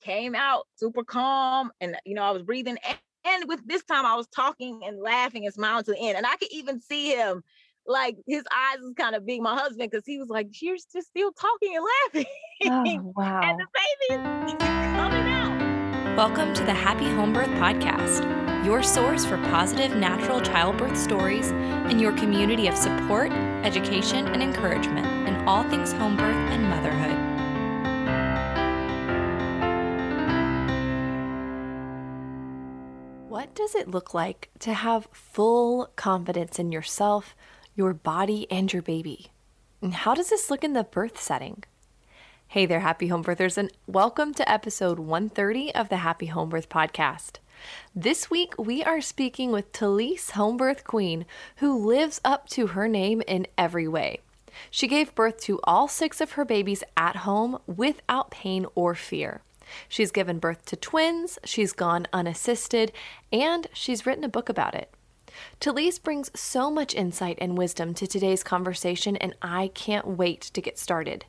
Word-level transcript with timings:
came 0.00 0.34
out 0.34 0.66
super 0.76 1.04
calm 1.04 1.70
and 1.80 1.96
you 2.04 2.14
know 2.14 2.22
I 2.22 2.30
was 2.30 2.42
breathing 2.42 2.78
and, 2.86 2.98
and 3.24 3.48
with 3.48 3.60
this 3.66 3.84
time 3.84 4.06
I 4.06 4.14
was 4.14 4.26
talking 4.28 4.82
and 4.84 5.00
laughing 5.00 5.44
and 5.44 5.54
smiling 5.54 5.84
to 5.84 5.92
the 5.92 5.98
end 5.98 6.16
and 6.16 6.26
I 6.26 6.36
could 6.36 6.50
even 6.50 6.80
see 6.80 7.14
him 7.14 7.42
like 7.86 8.16
his 8.26 8.44
eyes 8.52 8.78
was 8.80 8.94
kind 8.96 9.14
of 9.14 9.26
big 9.26 9.42
my 9.42 9.54
husband 9.54 9.90
because 9.90 10.04
he 10.06 10.18
was 10.18 10.28
like 10.28 10.48
you're 10.60 10.76
just 10.76 11.08
still 11.08 11.32
talking 11.32 11.76
and 11.76 11.84
laughing. 12.04 12.30
Oh, 12.62 13.12
wow. 13.16 13.40
and 13.42 13.58
the 13.58 13.66
baby's 14.10 14.58
coming 14.58 15.32
out. 15.32 16.14
Welcome 16.14 16.52
to 16.52 16.62
the 16.62 16.74
happy 16.74 17.06
home 17.06 17.32
birth 17.32 17.48
podcast 17.48 18.40
your 18.64 18.82
source 18.82 19.24
for 19.24 19.38
positive 19.38 19.96
natural 19.96 20.38
childbirth 20.38 20.94
stories 20.94 21.50
and 21.50 21.98
your 21.98 22.12
community 22.12 22.66
of 22.66 22.76
support 22.76 23.32
education 23.64 24.26
and 24.28 24.42
encouragement 24.42 25.06
in 25.26 25.34
all 25.48 25.64
things 25.70 25.92
home 25.92 26.18
birth 26.18 26.36
and 26.36 26.62
motherhood 26.68 27.29
What 33.40 33.54
does 33.54 33.74
it 33.74 33.88
look 33.88 34.12
like 34.12 34.50
to 34.58 34.74
have 34.74 35.08
full 35.12 35.86
confidence 35.96 36.58
in 36.58 36.72
yourself, 36.72 37.34
your 37.74 37.94
body, 37.94 38.46
and 38.50 38.70
your 38.70 38.82
baby? 38.82 39.28
And 39.80 39.94
how 39.94 40.14
does 40.14 40.28
this 40.28 40.50
look 40.50 40.62
in 40.62 40.74
the 40.74 40.84
birth 40.84 41.18
setting? 41.18 41.64
Hey 42.48 42.66
there, 42.66 42.80
happy 42.80 43.06
home 43.06 43.24
birthers, 43.24 43.56
and 43.56 43.72
welcome 43.86 44.34
to 44.34 44.46
episode 44.46 44.98
130 44.98 45.74
of 45.74 45.88
the 45.88 45.96
Happy 45.96 46.26
Home 46.26 46.50
Birth 46.50 46.68
Podcast. 46.68 47.38
This 47.96 48.28
week, 48.28 48.52
we 48.58 48.84
are 48.84 49.00
speaking 49.00 49.52
with 49.52 49.72
Talise 49.72 50.32
Home 50.32 50.58
Birth 50.58 50.84
Queen, 50.84 51.24
who 51.56 51.74
lives 51.74 52.20
up 52.22 52.46
to 52.50 52.66
her 52.66 52.88
name 52.88 53.22
in 53.26 53.46
every 53.56 53.88
way. 53.88 54.20
She 54.70 54.86
gave 54.86 55.14
birth 55.14 55.40
to 55.44 55.60
all 55.64 55.88
six 55.88 56.20
of 56.20 56.32
her 56.32 56.44
babies 56.44 56.84
at 56.94 57.16
home 57.16 57.58
without 57.66 58.30
pain 58.30 58.66
or 58.74 58.94
fear. 58.94 59.40
She's 59.88 60.10
given 60.10 60.38
birth 60.38 60.64
to 60.66 60.76
twins, 60.76 61.38
she's 61.44 61.72
gone 61.72 62.06
unassisted, 62.12 62.92
and 63.32 63.66
she's 63.72 64.06
written 64.06 64.24
a 64.24 64.28
book 64.28 64.48
about 64.48 64.74
it. 64.74 64.92
Talise 65.60 66.02
brings 66.02 66.30
so 66.34 66.70
much 66.70 66.94
insight 66.94 67.38
and 67.40 67.56
wisdom 67.56 67.94
to 67.94 68.06
today's 68.06 68.42
conversation, 68.42 69.16
and 69.16 69.34
I 69.42 69.68
can't 69.68 70.06
wait 70.06 70.40
to 70.40 70.60
get 70.60 70.78
started. 70.78 71.24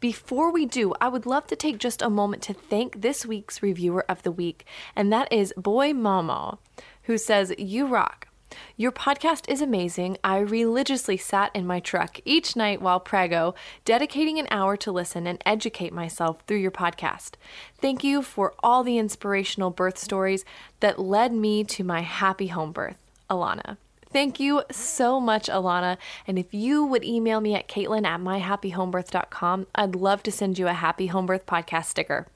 Before 0.00 0.50
we 0.50 0.66
do, 0.66 0.94
I 1.00 1.08
would 1.08 1.26
love 1.26 1.46
to 1.48 1.56
take 1.56 1.78
just 1.78 2.02
a 2.02 2.10
moment 2.10 2.42
to 2.44 2.54
thank 2.54 3.02
this 3.02 3.24
week's 3.24 3.62
reviewer 3.62 4.04
of 4.08 4.22
the 4.22 4.32
week, 4.32 4.64
and 4.96 5.12
that 5.12 5.32
is 5.32 5.54
Boy 5.56 5.92
Mama, 5.92 6.58
who 7.04 7.18
says, 7.18 7.54
You 7.58 7.86
rock. 7.86 8.28
Your 8.76 8.92
podcast 8.92 9.48
is 9.48 9.60
amazing. 9.60 10.16
I 10.24 10.38
religiously 10.38 11.16
sat 11.16 11.50
in 11.54 11.66
my 11.66 11.80
truck 11.80 12.20
each 12.24 12.56
night 12.56 12.80
while 12.80 13.00
prego, 13.00 13.54
dedicating 13.84 14.38
an 14.38 14.48
hour 14.50 14.76
to 14.78 14.92
listen 14.92 15.26
and 15.26 15.42
educate 15.46 15.92
myself 15.92 16.42
through 16.46 16.58
your 16.58 16.70
podcast. 16.70 17.32
Thank 17.80 18.02
you 18.04 18.22
for 18.22 18.54
all 18.62 18.82
the 18.82 18.98
inspirational 18.98 19.70
birth 19.70 19.98
stories 19.98 20.44
that 20.80 20.98
led 20.98 21.32
me 21.32 21.64
to 21.64 21.84
my 21.84 22.00
happy 22.00 22.48
home 22.48 22.72
birth. 22.72 22.98
Alana. 23.28 23.76
Thank 24.12 24.40
you 24.40 24.62
so 24.72 25.20
much, 25.20 25.46
Alana. 25.46 25.96
And 26.26 26.38
if 26.38 26.52
you 26.52 26.84
would 26.84 27.04
email 27.04 27.40
me 27.40 27.54
at 27.54 27.68
caitlin 27.68 28.04
at 28.04 28.20
myhappyhomebirth.com, 28.20 29.66
I'd 29.74 29.94
love 29.94 30.22
to 30.24 30.32
send 30.32 30.58
you 30.58 30.66
a 30.66 30.72
Happy 30.72 31.06
Home 31.06 31.26
Birth 31.26 31.46
podcast 31.46 31.84
sticker. 31.84 32.26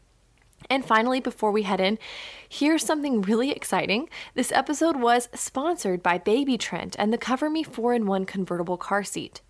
And 0.70 0.84
finally, 0.84 1.20
before 1.20 1.50
we 1.50 1.62
head 1.62 1.80
in, 1.80 1.98
here's 2.48 2.84
something 2.84 3.22
really 3.22 3.50
exciting. 3.50 4.08
This 4.34 4.52
episode 4.52 4.96
was 4.96 5.28
sponsored 5.34 6.02
by 6.02 6.18
Baby 6.18 6.56
Trend 6.58 6.96
and 6.98 7.12
the 7.12 7.18
Cover 7.18 7.50
Me 7.50 7.62
4 7.62 7.94
in 7.94 8.06
1 8.06 8.26
convertible 8.26 8.76
car 8.76 9.04
seat. 9.04 9.40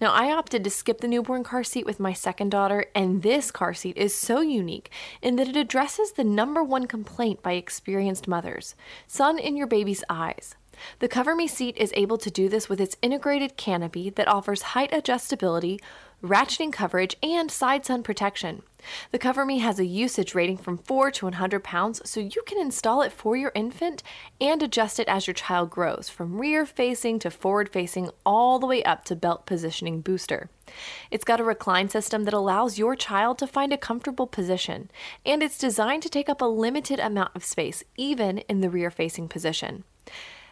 Now, 0.00 0.12
I 0.12 0.32
opted 0.32 0.64
to 0.64 0.70
skip 0.70 1.00
the 1.00 1.08
newborn 1.08 1.44
car 1.44 1.62
seat 1.62 1.86
with 1.86 2.00
my 2.00 2.12
second 2.12 2.50
daughter, 2.50 2.86
and 2.94 3.22
this 3.22 3.50
car 3.50 3.74
seat 3.74 3.96
is 3.96 4.14
so 4.14 4.40
unique 4.40 4.90
in 5.20 5.36
that 5.36 5.48
it 5.48 5.56
addresses 5.56 6.12
the 6.12 6.24
number 6.24 6.62
one 6.62 6.86
complaint 6.86 7.42
by 7.42 7.52
experienced 7.52 8.26
mothers 8.26 8.74
sun 9.06 9.38
in 9.38 9.56
your 9.56 9.66
baby's 9.66 10.04
eyes. 10.08 10.56
The 10.98 11.08
Cover 11.08 11.34
Me 11.34 11.46
seat 11.46 11.76
is 11.76 11.92
able 11.94 12.18
to 12.18 12.30
do 12.30 12.48
this 12.48 12.68
with 12.68 12.80
its 12.80 12.96
integrated 13.02 13.56
canopy 13.56 14.10
that 14.10 14.28
offers 14.28 14.62
height 14.62 14.90
adjustability, 14.92 15.80
ratcheting 16.22 16.72
coverage, 16.72 17.16
and 17.22 17.50
side 17.50 17.84
sun 17.84 18.02
protection. 18.02 18.62
The 19.10 19.18
Cover 19.18 19.44
Me 19.44 19.58
has 19.58 19.78
a 19.78 19.84
usage 19.84 20.34
rating 20.34 20.56
from 20.56 20.78
4 20.78 21.10
to 21.12 21.26
100 21.26 21.64
pounds, 21.64 22.00
so 22.08 22.20
you 22.20 22.42
can 22.46 22.60
install 22.60 23.02
it 23.02 23.12
for 23.12 23.36
your 23.36 23.52
infant 23.54 24.02
and 24.40 24.62
adjust 24.62 25.00
it 25.00 25.08
as 25.08 25.26
your 25.26 25.34
child 25.34 25.70
grows, 25.70 26.08
from 26.08 26.40
rear 26.40 26.64
facing 26.64 27.18
to 27.20 27.30
forward 27.30 27.68
facing, 27.68 28.10
all 28.24 28.58
the 28.58 28.66
way 28.66 28.82
up 28.84 29.04
to 29.06 29.16
belt 29.16 29.46
positioning 29.46 30.00
booster. 30.00 30.48
It's 31.10 31.24
got 31.24 31.40
a 31.40 31.44
recline 31.44 31.88
system 31.88 32.24
that 32.24 32.34
allows 32.34 32.78
your 32.78 32.96
child 32.96 33.38
to 33.38 33.46
find 33.46 33.72
a 33.72 33.78
comfortable 33.78 34.26
position, 34.26 34.90
and 35.26 35.42
it's 35.42 35.58
designed 35.58 36.02
to 36.04 36.08
take 36.08 36.28
up 36.28 36.40
a 36.40 36.46
limited 36.46 37.00
amount 37.00 37.34
of 37.34 37.44
space, 37.44 37.84
even 37.96 38.38
in 38.38 38.60
the 38.60 38.70
rear 38.70 38.90
facing 38.90 39.28
position. 39.28 39.84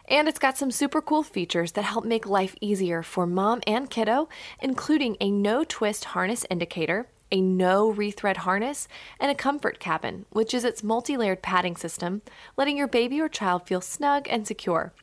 And 0.07 0.27
it's 0.27 0.39
got 0.39 0.57
some 0.57 0.71
super 0.71 1.01
cool 1.01 1.23
features 1.23 1.73
that 1.73 1.83
help 1.83 2.05
make 2.05 2.25
life 2.25 2.55
easier 2.61 3.03
for 3.03 3.25
mom 3.25 3.61
and 3.65 3.89
kiddo, 3.89 4.29
including 4.59 5.17
a 5.19 5.31
no 5.31 5.63
twist 5.63 6.05
harness 6.05 6.45
indicator, 6.49 7.07
a 7.31 7.41
no 7.41 7.91
rethread 7.91 8.37
harness, 8.37 8.87
and 9.19 9.31
a 9.31 9.35
comfort 9.35 9.79
cabin, 9.79 10.25
which 10.31 10.53
is 10.53 10.63
its 10.63 10.83
multi 10.83 11.15
layered 11.15 11.41
padding 11.41 11.75
system, 11.75 12.21
letting 12.57 12.77
your 12.77 12.87
baby 12.87 13.21
or 13.21 13.29
child 13.29 13.67
feel 13.67 13.81
snug 13.81 14.27
and 14.29 14.45
secure. 14.45 14.93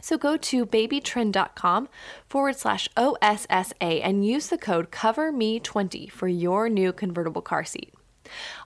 So 0.00 0.16
go 0.16 0.36
to 0.36 0.64
babytrend.com 0.64 1.88
forward 2.28 2.56
slash 2.56 2.88
OSSA 2.96 4.00
and 4.02 4.24
use 4.24 4.48
the 4.48 4.58
code 4.58 4.90
COVERME20 4.92 6.10
for 6.10 6.28
your 6.28 6.68
new 6.68 6.92
convertible 6.92 7.42
car 7.42 7.64
seat. 7.64 7.92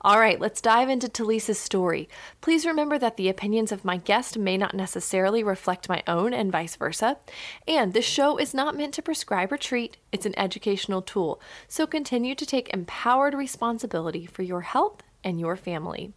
All 0.01 0.19
right, 0.19 0.41
let's 0.41 0.61
dive 0.61 0.89
into 0.89 1.09
Talise's 1.09 1.59
story. 1.59 2.09
Please 2.41 2.67
remember 2.67 2.99
that 2.99 3.17
the 3.17 3.29
opinions 3.29 3.73
of 3.73 3.85
my 3.85 3.97
guest 3.97 4.39
may 4.39 4.57
not 4.57 4.75
necessarily 4.75 5.43
reflect 5.43 5.89
my 5.89 6.03
own 6.07 6.33
and 6.33 6.53
vice 6.53 6.77
versa. 6.77 7.19
And 7.67 7.93
this 7.93 8.05
show 8.05 8.37
is 8.39 8.55
not 8.55 8.77
meant 8.77 8.95
to 8.95 9.03
prescribe 9.03 9.53
or 9.53 9.57
treat, 9.57 9.97
it's 10.13 10.27
an 10.27 10.39
educational 10.39 11.03
tool. 11.03 11.41
So 11.69 11.87
continue 11.87 12.35
to 12.35 12.47
take 12.47 12.73
empowered 12.73 13.35
responsibility 13.35 14.27
for 14.27 14.43
your 14.43 14.63
health 14.63 15.03
and 15.25 15.39
your 15.39 15.57
family. 15.57 16.13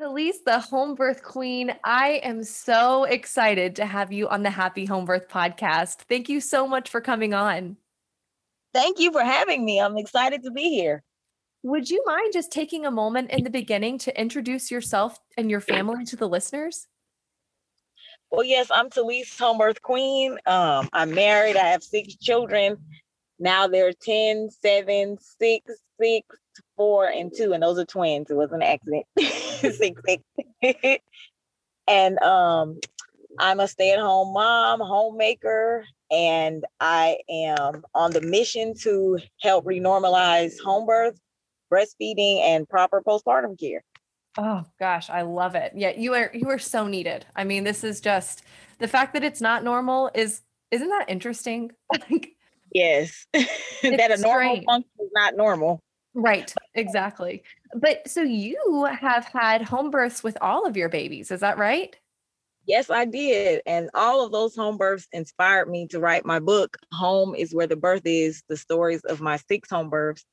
Talise, 0.00 0.42
the 0.46 0.58
home 0.60 0.94
birth 0.94 1.22
queen, 1.22 1.74
I 1.84 2.20
am 2.22 2.42
so 2.42 3.04
excited 3.04 3.76
to 3.76 3.84
have 3.84 4.10
you 4.10 4.28
on 4.28 4.42
the 4.42 4.48
Happy 4.48 4.86
Home 4.86 5.04
Birth 5.04 5.28
podcast. 5.28 5.96
Thank 6.08 6.30
you 6.30 6.40
so 6.40 6.66
much 6.66 6.88
for 6.88 7.02
coming 7.02 7.34
on. 7.34 7.76
Thank 8.72 8.98
you 8.98 9.12
for 9.12 9.22
having 9.22 9.62
me. 9.62 9.78
I'm 9.78 9.98
excited 9.98 10.42
to 10.44 10.50
be 10.50 10.70
here. 10.70 11.02
Would 11.62 11.90
you 11.90 12.02
mind 12.06 12.32
just 12.32 12.50
taking 12.50 12.86
a 12.86 12.90
moment 12.90 13.30
in 13.30 13.44
the 13.44 13.50
beginning 13.50 13.98
to 13.98 14.18
introduce 14.18 14.70
yourself 14.70 15.18
and 15.36 15.50
your 15.50 15.60
family 15.60 16.04
to 16.06 16.16
the 16.16 16.28
listeners? 16.28 16.86
Well, 18.30 18.44
yes, 18.44 18.70
I'm 18.72 18.88
Talise 18.88 19.38
Home 19.40 19.58
Birth 19.58 19.82
Queen. 19.82 20.38
Um, 20.46 20.88
I'm 20.92 21.12
married. 21.14 21.56
I 21.56 21.66
have 21.66 21.82
six 21.82 22.16
children. 22.16 22.78
Now 23.38 23.66
they're 23.66 23.92
10, 23.92 24.48
7, 24.62 25.18
6, 25.18 25.74
6, 26.00 26.36
4, 26.76 27.06
and 27.08 27.32
2. 27.36 27.52
And 27.52 27.62
those 27.62 27.78
are 27.78 27.84
twins. 27.84 28.30
It 28.30 28.36
was 28.36 28.52
an 28.52 28.62
accident. 28.62 29.04
six, 29.18 30.00
six. 30.62 31.02
and 31.86 32.18
um, 32.22 32.80
I'm 33.38 33.60
a 33.60 33.68
stay-at-home 33.68 34.32
mom, 34.32 34.80
homemaker, 34.80 35.84
and 36.10 36.64
I 36.80 37.18
am 37.28 37.84
on 37.94 38.12
the 38.12 38.22
mission 38.22 38.72
to 38.82 39.18
help 39.42 39.66
renormalize 39.66 40.58
home 40.60 40.86
birth 40.86 41.20
breastfeeding 41.70 42.40
and 42.40 42.68
proper 42.68 43.02
postpartum 43.06 43.58
care. 43.58 43.82
Oh 44.38 44.64
gosh, 44.78 45.10
I 45.10 45.22
love 45.22 45.54
it. 45.54 45.72
Yeah, 45.74 45.92
you 45.96 46.14
are 46.14 46.30
you 46.32 46.48
are 46.50 46.58
so 46.58 46.86
needed. 46.86 47.26
I 47.34 47.44
mean, 47.44 47.64
this 47.64 47.82
is 47.82 48.00
just 48.00 48.42
the 48.78 48.88
fact 48.88 49.14
that 49.14 49.24
it's 49.24 49.40
not 49.40 49.64
normal 49.64 50.10
is 50.14 50.42
isn't 50.70 50.88
that 50.88 51.06
interesting? 51.08 51.72
yes. 52.74 53.26
that 53.32 53.46
a 53.82 54.20
normal 54.20 54.54
strange. 54.54 54.64
function 54.64 54.90
is 55.00 55.10
not 55.14 55.36
normal. 55.36 55.80
Right, 56.14 56.52
exactly. 56.74 57.42
But 57.74 58.08
so 58.08 58.22
you 58.22 58.84
have 58.84 59.24
had 59.26 59.62
home 59.62 59.90
births 59.90 60.22
with 60.22 60.36
all 60.40 60.66
of 60.66 60.76
your 60.76 60.88
babies, 60.88 61.30
is 61.30 61.40
that 61.40 61.58
right? 61.58 61.96
Yes, 62.66 62.90
I 62.90 63.04
did. 63.04 63.62
And 63.66 63.90
all 63.94 64.24
of 64.24 64.32
those 64.32 64.54
home 64.54 64.76
births 64.76 65.08
inspired 65.12 65.68
me 65.68 65.86
to 65.88 65.98
write 65.98 66.26
my 66.26 66.38
book, 66.38 66.76
Home 66.92 67.34
is 67.34 67.54
Where 67.54 67.66
the 67.66 67.76
Birth 67.76 68.02
Is 68.04 68.42
The 68.48 68.56
Stories 68.56 69.02
of 69.04 69.20
My 69.20 69.36
Six 69.36 69.70
Home 69.70 69.88
Births 69.88 70.24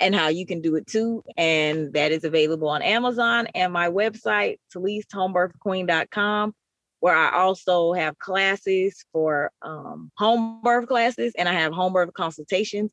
and 0.00 0.14
how 0.14 0.28
you 0.28 0.46
can 0.46 0.60
do 0.60 0.76
it 0.76 0.86
too. 0.86 1.22
And 1.36 1.92
that 1.92 2.12
is 2.12 2.24
available 2.24 2.68
on 2.68 2.82
Amazon 2.82 3.48
and 3.54 3.72
my 3.72 3.88
website, 3.88 4.58
TaliseHomebirthQueen.com, 4.74 6.54
where 7.00 7.16
I 7.16 7.36
also 7.36 7.92
have 7.92 8.18
classes 8.18 9.04
for 9.12 9.50
um, 9.62 10.10
home 10.16 10.60
birth 10.62 10.88
classes 10.88 11.32
and 11.38 11.48
I 11.48 11.54
have 11.54 11.72
home 11.72 11.92
birth 11.92 12.12
consultations. 12.14 12.90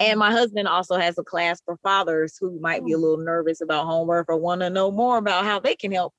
And 0.00 0.18
my 0.18 0.30
husband 0.30 0.68
also 0.68 0.96
has 0.96 1.18
a 1.18 1.24
class 1.24 1.60
for 1.64 1.76
fathers 1.82 2.36
who 2.40 2.60
might 2.60 2.84
be 2.84 2.92
a 2.92 2.98
little 2.98 3.18
nervous 3.18 3.60
about 3.60 3.86
home 3.86 4.06
birth 4.06 4.26
or 4.28 4.36
want 4.36 4.60
to 4.60 4.70
know 4.70 4.92
more 4.92 5.18
about 5.18 5.44
how 5.44 5.58
they 5.58 5.74
can 5.74 5.90
help 5.90 6.14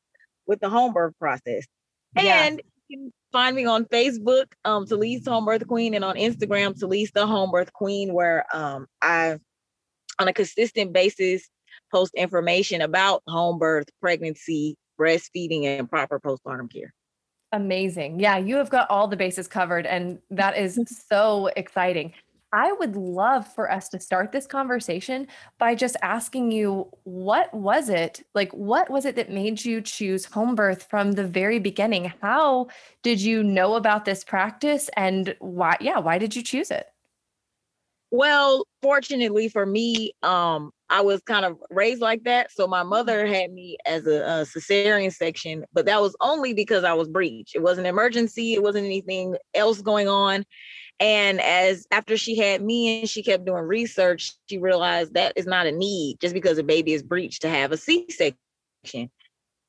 with 0.45 0.60
the 0.60 0.69
home 0.69 0.92
birth 0.92 1.13
process. 1.18 1.66
Yeah. 2.16 2.45
And 2.45 2.62
you 2.89 2.98
can 2.98 3.13
find 3.31 3.56
me 3.56 3.66
on 3.66 3.86
Facebook, 3.86 4.48
um, 4.66 4.86
Talise 4.86 5.25
Home 5.27 5.45
Birth 5.45 5.66
Queen, 5.68 5.94
and 5.94 6.04
on 6.04 6.16
Instagram, 6.16 6.77
Talise 6.77 7.13
the 7.13 7.25
Home 7.25 7.51
Birth 7.51 7.71
Queen, 7.71 8.13
where 8.13 8.45
um, 8.54 8.88
I 9.01 9.38
on 10.19 10.27
a 10.27 10.33
consistent 10.33 10.94
basis 10.94 11.50
post 11.92 12.13
information 12.16 12.81
about 12.81 13.24
home 13.27 13.57
birth, 13.57 13.88
pregnancy, 14.01 14.75
breastfeeding, 15.00 15.66
and 15.66 15.89
proper 15.89 16.19
postpartum 16.19 16.71
care. 16.71 16.94
Amazing. 17.51 18.19
Yeah, 18.19 18.38
you 18.38 18.57
have 18.57 18.69
got 18.69 18.89
all 18.92 19.07
the 19.07 19.18
bases 19.18 19.48
covered, 19.48 19.86
and 19.88 20.19
that 20.30 20.57
is 20.57 20.80
so 21.10 21.48
exciting. 21.56 22.13
I 22.51 22.71
would 22.74 22.95
love 22.95 23.48
for 23.54 23.71
us 23.71 23.89
to 23.89 24.00
start 24.00 24.31
this 24.31 24.48
conversation 24.48 25.27
by 25.60 25.75
just 25.75 25.95
asking 26.01 26.51
you 26.51 26.89
what 27.04 27.54
was 27.54 27.89
it 27.89 28.24
like 28.33 28.51
what 28.54 28.89
was 28.89 29.06
it 29.06 29.16
that 29.18 29.30
made 29.30 29.63
you 29.63 29.81
choose 29.81 30.25
home 30.25 30.56
birth 30.56 30.88
from 30.89 31.12
the 31.12 31.24
very 31.24 31.60
beginning? 31.60 32.12
How 32.21 32.68
did 33.04 33.21
you 33.21 33.44
know 33.44 33.75
about 33.75 34.06
this 34.06 34.24
practice 34.24 34.89
and 34.98 35.36
why 35.39 35.77
yeah, 35.80 36.00
why 36.00 36.18
did 36.18 36.36
you 36.36 36.42
choose 36.42 36.71
it? 36.71 36.88
Well, 38.12 38.66
fortunately 38.82 39.50
for 39.50 39.66
me, 39.66 40.14
um, 40.24 40.72
I 40.90 41.02
was 41.02 41.22
kind 41.22 41.46
of 41.46 41.58
raised 41.70 42.02
like 42.02 42.24
that. 42.24 42.52
So 42.52 42.66
my 42.66 42.82
mother 42.82 43.24
mm-hmm. 43.24 43.34
had 43.34 43.54
me 43.54 43.78
as 43.86 44.08
a, 44.08 44.22
a 44.22 44.46
cesarean 44.46 45.14
section, 45.14 45.66
but 45.74 45.86
that 45.86 46.02
was 46.02 46.16
only 46.22 46.54
because 46.54 46.84
I 46.84 46.94
was 46.94 47.08
breech. 47.08 47.52
It 47.54 47.62
wasn't 47.62 47.86
an 47.86 47.94
emergency. 47.94 48.54
It 48.54 48.64
wasn't 48.64 48.86
anything 48.86 49.36
else 49.54 49.82
going 49.82 50.08
on. 50.08 50.44
And 51.00 51.40
as 51.40 51.86
after 51.92 52.18
she 52.18 52.36
had 52.36 52.62
me 52.64 53.02
and 53.02 53.10
she 53.10 53.24
kept 53.24 53.46
doing 53.46 53.64
research, 53.64 54.34
she 54.48 54.58
realized 54.58 55.14
that 55.14 55.34
is 55.36 55.46
not 55.46 55.68
a 55.68 55.72
need 55.72 56.18
just 56.20 56.34
because 56.34 56.58
a 56.58 56.64
baby 56.64 56.94
is 56.94 57.04
breech 57.04 57.40
to 57.40 57.50
have 57.50 57.72
a 57.72 57.78
C-section. 57.78 59.10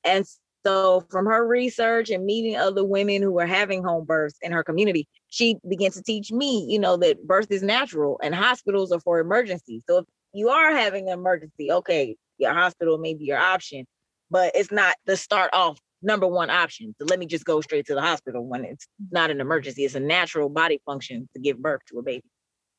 And 0.03 0.27
so 0.67 1.05
from 1.11 1.27
her 1.27 1.47
research 1.47 2.11
and 2.11 2.25
meeting 2.25 2.57
other 2.57 2.85
women 2.85 3.23
who 3.23 3.33
were 3.33 3.47
having 3.47 3.85
home 3.85 4.07
births 4.07 4.39
in 4.43 4.51
her 4.53 4.65
community, 4.65 5.07
she 5.31 5.57
began 5.69 5.93
to 5.93 6.03
teach 6.03 6.31
me, 6.31 6.67
you 6.69 6.79
know, 6.79 6.97
that 6.99 7.27
birth 7.27 7.51
is 7.51 7.63
natural 7.63 8.21
and 8.23 8.35
hospitals 8.35 8.93
are 8.93 9.01
for 9.01 9.21
emergencies. 9.21 9.83
So 9.89 9.99
if 9.99 10.05
you 10.33 10.51
are 10.51 10.73
having 10.73 11.09
an 11.09 11.15
emergency, 11.19 11.71
okay, 11.71 12.17
your 12.39 12.53
hospital 12.53 12.99
may 12.99 13.15
be 13.15 13.25
your 13.25 13.39
option, 13.39 13.87
but 14.31 14.53
it's 14.55 14.73
not 14.73 14.97
the 15.07 15.17
start 15.17 15.51
off 15.53 15.79
number 16.03 16.27
one 16.27 16.51
option. 16.51 16.95
So 16.99 17.07
let 17.09 17.19
me 17.19 17.27
just 17.27 17.45
go 17.45 17.61
straight 17.61 17.87
to 17.87 17.95
the 17.95 18.01
hospital 18.01 18.45
when 18.45 18.65
it's 18.65 18.87
not 19.11 19.31
an 19.31 19.41
emergency. 19.41 19.85
It's 19.85 19.95
a 19.95 20.01
natural 20.01 20.49
body 20.49 20.81
function 20.85 21.29
to 21.35 21.41
give 21.41 21.59
birth 21.59 21.83
to 21.91 21.99
a 21.99 22.03
baby. 22.03 22.25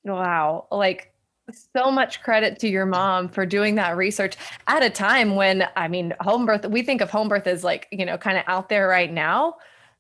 Wow. 0.04 0.68
Like 0.71 1.13
so 1.75 1.92
much 1.92 2.21
credit 2.21 2.59
to 2.59 2.68
your 2.68 2.86
mom 2.86 3.30
for 3.30 3.45
doing 3.45 3.75
that 3.75 3.95
research 3.95 4.36
at 4.68 4.83
a 4.83 4.89
time 4.89 5.36
when 5.36 5.68
I 5.75 5.88
mean 5.88 6.13
home 6.19 6.45
birth 6.45 6.65
we 6.65 6.81
think 6.81 7.01
of 7.01 7.09
home 7.09 7.30
birth 7.30 7.47
as 7.47 7.63
like, 7.63 7.88
you 7.92 8.06
know, 8.06 8.18
kind 8.18 8.38
of 8.38 8.44
out 8.47 8.69
there 8.69 8.88
right 8.88 9.12
now. 9.12 9.56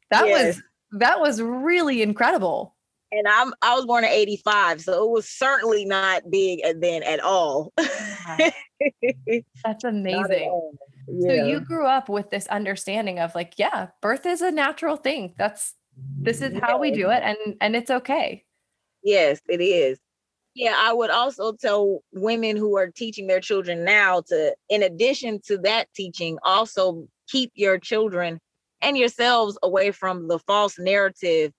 That 0.09 0.27
yes. 0.27 0.57
was 0.57 0.63
that 0.91 1.19
was 1.19 1.41
really 1.41 2.01
incredible. 2.01 2.75
And 3.11 3.27
I'm 3.27 3.53
I 3.61 3.75
was 3.75 3.85
born 3.85 4.05
in 4.05 4.09
85, 4.09 4.81
so 4.81 5.03
it 5.03 5.09
was 5.09 5.27
certainly 5.27 5.83
not 5.83 6.29
big 6.29 6.61
uh, 6.65 6.73
then 6.77 7.03
at 7.03 7.19
all. 7.19 7.73
That's 7.77 9.83
amazing. 9.83 10.71
Yeah. 11.07 11.27
So 11.27 11.45
you 11.45 11.59
grew 11.59 11.85
up 11.85 12.07
with 12.07 12.29
this 12.29 12.47
understanding 12.47 13.19
of 13.19 13.35
like, 13.35 13.55
yeah, 13.57 13.87
birth 14.01 14.25
is 14.25 14.41
a 14.41 14.51
natural 14.51 14.95
thing. 14.95 15.33
That's 15.37 15.73
this 16.21 16.41
is 16.41 16.57
how 16.61 16.79
we 16.79 16.91
do 16.91 17.09
it 17.09 17.21
and 17.21 17.37
and 17.59 17.75
it's 17.75 17.91
okay. 17.91 18.45
Yes, 19.03 19.41
it 19.49 19.61
is. 19.61 19.99
Yeah, 20.53 20.75
I 20.77 20.93
would 20.93 21.09
also 21.09 21.53
tell 21.53 22.03
women 22.13 22.55
who 22.55 22.77
are 22.77 22.87
teaching 22.87 23.27
their 23.27 23.39
children 23.39 23.83
now 23.83 24.21
to 24.27 24.55
in 24.69 24.83
addition 24.83 25.41
to 25.47 25.57
that 25.59 25.87
teaching, 25.93 26.37
also 26.43 27.07
keep 27.27 27.51
your 27.55 27.77
children 27.77 28.39
and 28.81 28.97
yourselves 28.97 29.57
away 29.63 29.91
from 29.91 30.27
the 30.27 30.39
false 30.39 30.77
narrative 30.79 31.51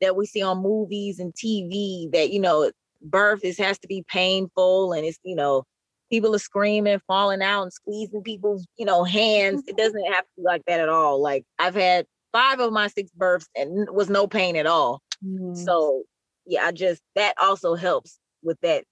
that 0.00 0.16
we 0.16 0.26
see 0.26 0.42
on 0.42 0.62
movies 0.62 1.18
and 1.18 1.34
TV 1.34 2.10
that 2.12 2.30
you 2.30 2.40
know 2.40 2.70
birth 3.02 3.44
is 3.44 3.58
has 3.58 3.78
to 3.78 3.88
be 3.88 4.04
painful 4.08 4.92
and 4.92 5.04
it's 5.04 5.18
you 5.24 5.36
know 5.36 5.64
people 6.10 6.34
are 6.34 6.38
screaming, 6.38 7.00
falling 7.06 7.42
out, 7.42 7.62
and 7.62 7.72
squeezing 7.72 8.22
people's, 8.22 8.66
you 8.76 8.86
know, 8.86 9.04
hands. 9.04 9.62
It 9.66 9.76
mm-hmm. 9.76 9.76
doesn't 9.76 10.12
have 10.12 10.24
to 10.24 10.30
be 10.36 10.42
like 10.42 10.62
that 10.66 10.80
at 10.80 10.88
all. 10.88 11.20
Like 11.20 11.44
I've 11.58 11.74
had 11.74 12.06
five 12.32 12.60
of 12.60 12.72
my 12.72 12.88
six 12.88 13.10
births 13.12 13.48
and 13.54 13.88
was 13.90 14.08
no 14.08 14.26
pain 14.26 14.56
at 14.56 14.66
all. 14.66 15.02
Mm-hmm. 15.24 15.54
So 15.54 16.04
yeah, 16.46 16.66
I 16.66 16.72
just 16.72 17.02
that 17.14 17.34
also 17.40 17.74
helps 17.74 18.18
with 18.42 18.58
that 18.62 18.84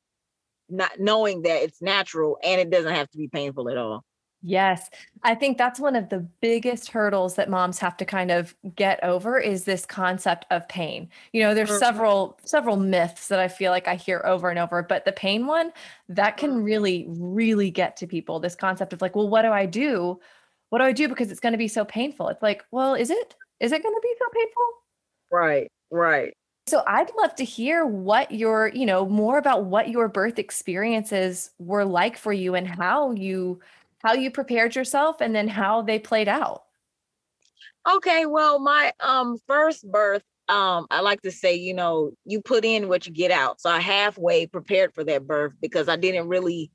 not 0.69 0.99
knowing 0.99 1.43
that 1.43 1.63
it's 1.63 1.81
natural 1.81 2.39
and 2.43 2.61
it 2.61 2.71
doesn't 2.71 2.95
have 2.95 3.09
to 3.11 3.19
be 3.19 3.29
painful 3.29 3.69
at 3.69 3.79
all. 3.79 4.03
Yes. 4.49 4.91
I 5.25 5.35
think 5.35 5.59
that's 5.59 5.81
one 5.81 5.97
of 5.97 6.09
the 6.09 6.21
biggest 6.41 6.91
hurdles 6.91 7.35
that 7.35 7.51
moms 7.51 7.81
have 7.81 7.97
to 7.97 8.05
kind 8.05 8.31
of 8.31 8.55
get 8.77 9.03
over 9.03 9.41
is 9.41 9.65
this 9.65 9.85
concept 9.85 10.47
of 10.53 10.69
pain. 10.69 11.09
You 11.33 11.43
know, 11.43 11.53
there's 11.53 11.69
mm-hmm. 11.69 11.81
several 11.81 12.39
several 12.45 12.77
myths 12.77 13.27
that 13.27 13.41
I 13.41 13.49
feel 13.49 13.73
like 13.73 13.89
I 13.89 13.97
hear 13.97 14.23
over 14.25 14.49
and 14.49 14.57
over, 14.57 14.85
but 14.85 15.05
the 15.05 15.11
pain 15.11 15.47
one, 15.47 15.73
that 16.09 16.37
can 16.37 16.51
mm-hmm. 16.51 16.63
really 16.63 17.07
really 17.09 17.73
get 17.73 17.97
to 17.97 18.07
people. 18.07 18.39
This 18.39 18.55
concept 18.55 18.93
of 18.93 19.03
like, 19.03 19.17
well, 19.17 19.29
what 19.29 19.43
do 19.43 19.49
I 19.49 19.67
do? 19.67 20.21
What 20.69 20.79
do 20.79 20.85
I 20.85 20.93
do 20.93 21.09
because 21.09 21.33
it's 21.33 21.41
going 21.41 21.55
to 21.55 21.59
be 21.59 21.67
so 21.67 21.85
painful? 21.85 22.29
It's 22.29 22.43
like, 22.43 22.65
well, 22.71 22.95
is 22.95 23.11
it? 23.11 23.35
Is 23.59 23.73
it 23.73 23.83
going 23.83 23.97
to 23.97 24.01
be 24.01 24.15
so 24.17 24.27
painful? 24.33 24.65
Right. 25.33 25.69
Right. 25.91 26.35
So 26.69 26.85
I'd 26.87 27.11
love 27.21 27.35
to 27.37 27.45
hear 27.45 27.85
what 27.85 28.31
your, 28.31 28.69
you 28.69 28.87
know, 28.87 29.07
more 29.07 29.39
about 29.39 29.65
what 29.65 29.89
your 29.89 30.07
birth 30.07 30.39
experiences 30.39 31.51
were 31.59 31.85
like 31.85 32.17
for 32.17 32.33
you 32.33 32.55
and 32.55 32.69
how 32.69 33.11
you 33.11 33.61
how 34.03 34.15
you 34.15 34.31
prepared 34.31 34.77
yourself 34.77 35.21
and 35.21 35.35
then 35.35 35.49
how 35.49 35.83
they 35.83 35.99
played 35.99 36.29
out. 36.29 36.63
Okay, 37.89 38.27
well, 38.27 38.59
my 38.59 38.93
um 39.01 39.39
first 39.47 39.91
birth, 39.91 40.23
um, 40.49 40.87
I 40.91 41.01
like 41.01 41.23
to 41.23 41.31
say, 41.31 41.55
you 41.55 41.75
know, 41.75 42.13
you 42.25 42.41
put 42.41 42.65
in 42.65 42.89
what 42.89 43.07
you 43.07 43.13
get 43.13 43.31
out. 43.31 43.61
So 43.61 43.71
I 43.71 43.81
halfway 43.81 44.47
prepared 44.47 44.95
for 44.95 45.05
that 45.05 45.27
birth 45.27 45.55
because 45.61 45.89
I 45.89 45.97
didn't 45.97 46.29
really 46.29 46.71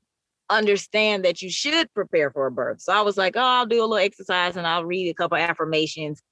understand 0.50 1.24
that 1.24 1.42
you 1.42 1.50
should 1.50 1.92
prepare 1.94 2.30
for 2.30 2.46
a 2.46 2.50
birth. 2.50 2.80
So 2.80 2.92
I 2.92 3.00
was 3.00 3.16
like, 3.16 3.36
oh, 3.36 3.40
I'll 3.40 3.66
do 3.66 3.80
a 3.80 3.86
little 3.86 3.96
exercise 3.96 4.56
and 4.56 4.66
I'll 4.66 4.84
read 4.84 5.08
a 5.08 5.14
couple 5.14 5.38
affirmations. 5.38 6.22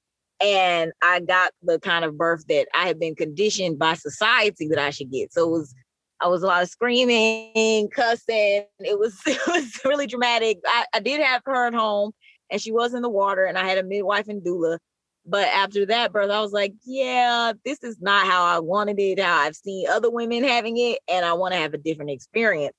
And 0.41 0.93
I 1.03 1.21
got 1.21 1.53
the 1.63 1.79
kind 1.79 2.05
of 2.05 2.17
birth 2.17 2.47
that 2.49 2.69
I 2.75 2.87
had 2.87 2.99
been 2.99 3.15
conditioned 3.15 3.79
by 3.79 3.95
society 3.95 4.69
that 4.69 4.79
I 4.79 4.91
should 4.91 5.11
get. 5.11 5.33
So 5.33 5.47
it 5.47 5.51
was 5.51 5.75
I 6.21 6.29
was 6.29 6.43
a 6.43 6.47
lot 6.47 6.63
of 6.63 6.69
screaming, 6.69 7.89
cussing. 7.91 8.65
It 8.81 8.99
was 8.99 9.21
it 9.27 9.41
was 9.47 9.81
really 9.85 10.07
dramatic. 10.07 10.59
I, 10.67 10.85
I 10.95 11.01
did 11.01 11.21
have 11.21 11.43
her 11.47 11.67
at 11.67 11.75
home 11.75 12.13
and 12.51 12.61
she 12.61 12.73
was 12.73 12.95
in 12.95 13.03
the 13.03 13.09
water 13.09 13.45
and 13.45 13.59
I 13.59 13.67
had 13.67 13.79
a 13.79 13.83
midwife 13.83 14.29
and 14.29 14.43
doula. 14.43 14.79
But 15.27 15.49
after 15.49 15.87
that 15.87 16.13
birth, 16.13 16.31
I 16.31 16.41
was 16.41 16.53
like, 16.53 16.73
yeah, 16.85 17.53
this 17.65 17.83
is 17.85 18.01
not 18.01 18.27
how 18.27 18.45
I 18.45 18.59
wanted 18.59 18.99
it, 18.99 19.21
how 19.21 19.37
I've 19.37 19.55
seen 19.55 19.87
other 19.89 20.11
women 20.11 20.43
having 20.43 20.79
it, 20.79 20.99
and 21.09 21.27
I 21.27 21.35
want 21.35 21.53
to 21.53 21.61
have 21.61 21.75
a 21.75 21.79
different 21.79 22.11
experience. 22.11 22.75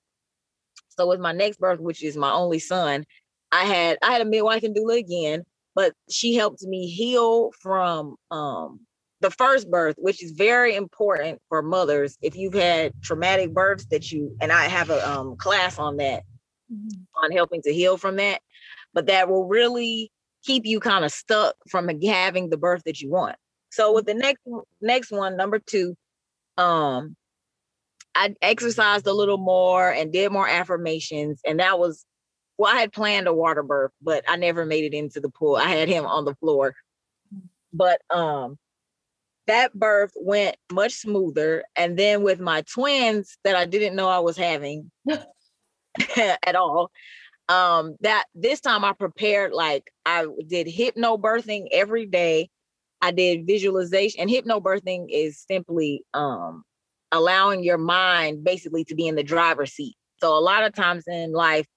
So 0.89 1.07
with 1.07 1.19
my 1.19 1.31
next 1.31 1.59
birth, 1.59 1.79
which 1.79 2.03
is 2.03 2.17
my 2.17 2.31
only 2.31 2.59
son, 2.59 3.05
I 3.51 3.65
had 3.65 3.97
I 4.01 4.11
had 4.11 4.21
a 4.21 4.25
midwife 4.25 4.63
and 4.63 4.75
doula 4.75 4.97
again, 4.97 5.43
but 5.75 5.93
she 6.09 6.35
helped 6.35 6.63
me 6.63 6.89
heal 6.89 7.51
from 7.61 8.15
um 8.31 8.81
the 9.21 9.31
first 9.31 9.69
birth, 9.69 9.95
which 9.97 10.21
is 10.23 10.31
very 10.31 10.75
important 10.75 11.39
for 11.47 11.61
mothers. 11.61 12.17
If 12.21 12.35
you've 12.35 12.53
had 12.53 12.93
traumatic 13.01 13.53
births, 13.53 13.85
that 13.91 14.11
you 14.11 14.35
and 14.41 14.51
I 14.51 14.65
have 14.65 14.89
a 14.89 15.09
um, 15.09 15.37
class 15.37 15.79
on 15.79 15.97
that, 15.97 16.23
mm-hmm. 16.71 17.01
on 17.23 17.31
helping 17.31 17.61
to 17.61 17.73
heal 17.73 17.97
from 17.97 18.17
that, 18.17 18.41
but 18.93 19.05
that 19.07 19.29
will 19.29 19.47
really 19.47 20.11
keep 20.43 20.65
you 20.65 20.79
kind 20.79 21.05
of 21.05 21.11
stuck 21.11 21.55
from 21.69 21.87
having 22.01 22.49
the 22.49 22.57
birth 22.57 22.81
that 22.85 22.99
you 22.99 23.09
want. 23.11 23.35
So 23.69 23.93
with 23.93 24.05
the 24.05 24.15
next 24.15 24.41
next 24.81 25.11
one, 25.11 25.37
number 25.37 25.59
two, 25.59 25.95
um, 26.57 27.15
I 28.15 28.35
exercised 28.41 29.07
a 29.07 29.13
little 29.13 29.37
more 29.37 29.89
and 29.89 30.11
did 30.11 30.31
more 30.31 30.49
affirmations, 30.49 31.41
and 31.45 31.59
that 31.59 31.79
was 31.79 32.05
well, 32.57 32.75
I 32.75 32.79
had 32.79 32.91
planned 32.91 33.27
a 33.27 33.33
water 33.33 33.63
birth, 33.63 33.91
but 34.01 34.23
I 34.27 34.35
never 34.35 34.65
made 34.65 34.83
it 34.83 34.95
into 34.95 35.19
the 35.19 35.29
pool. 35.29 35.55
I 35.55 35.69
had 35.69 35.89
him 35.89 36.05
on 36.05 36.25
the 36.25 36.35
floor. 36.35 36.75
Mm. 37.33 37.41
But 37.71 38.01
um 38.09 38.57
that 39.51 39.73
birth 39.73 40.13
went 40.15 40.55
much 40.71 40.93
smoother. 40.93 41.65
And 41.75 41.99
then 41.99 42.23
with 42.23 42.39
my 42.39 42.61
twins 42.61 43.37
that 43.43 43.53
I 43.53 43.65
didn't 43.65 43.97
know 43.97 44.07
I 44.07 44.19
was 44.19 44.37
having 44.37 44.89
at 46.17 46.55
all, 46.55 46.89
um, 47.49 47.97
that 47.99 48.23
this 48.33 48.61
time 48.61 48.85
I 48.85 48.93
prepared 48.93 49.51
like 49.51 49.91
I 50.05 50.25
did 50.47 50.67
hypnobirthing 50.67 51.67
every 51.73 52.05
day. 52.05 52.49
I 53.01 53.11
did 53.11 53.45
visualization 53.45 54.21
and 54.21 54.29
hypnobirthing 54.29 55.07
is 55.09 55.43
simply 55.49 56.03
um 56.13 56.63
allowing 57.11 57.61
your 57.61 57.77
mind 57.77 58.45
basically 58.45 58.85
to 58.85 58.95
be 58.95 59.05
in 59.05 59.15
the 59.15 59.23
driver's 59.23 59.73
seat. 59.73 59.95
So 60.21 60.37
a 60.37 60.39
lot 60.39 60.63
of 60.63 60.73
times 60.73 61.03
in 61.07 61.33
life, 61.33 61.67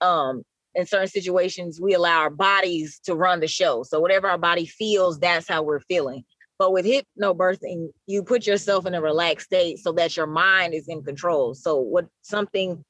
um, 0.00 0.42
in 0.74 0.86
certain 0.86 1.06
situations, 1.06 1.80
we 1.80 1.94
allow 1.94 2.18
our 2.18 2.30
bodies 2.30 2.98
to 3.04 3.14
run 3.14 3.38
the 3.38 3.46
show. 3.46 3.84
So 3.84 4.00
whatever 4.00 4.28
our 4.28 4.38
body 4.38 4.66
feels, 4.66 5.20
that's 5.20 5.46
how 5.46 5.62
we're 5.62 5.80
feeling. 5.80 6.24
But 6.62 6.72
with 6.72 6.86
hypnobirthing, 6.86 7.90
you 8.06 8.22
put 8.22 8.46
yourself 8.46 8.86
in 8.86 8.94
a 8.94 9.02
relaxed 9.02 9.46
state 9.46 9.80
so 9.80 9.90
that 9.94 10.16
your 10.16 10.28
mind 10.28 10.74
is 10.74 10.86
in 10.86 11.02
control. 11.02 11.54
So 11.54 11.76
what 11.80 12.06
something 12.22 12.84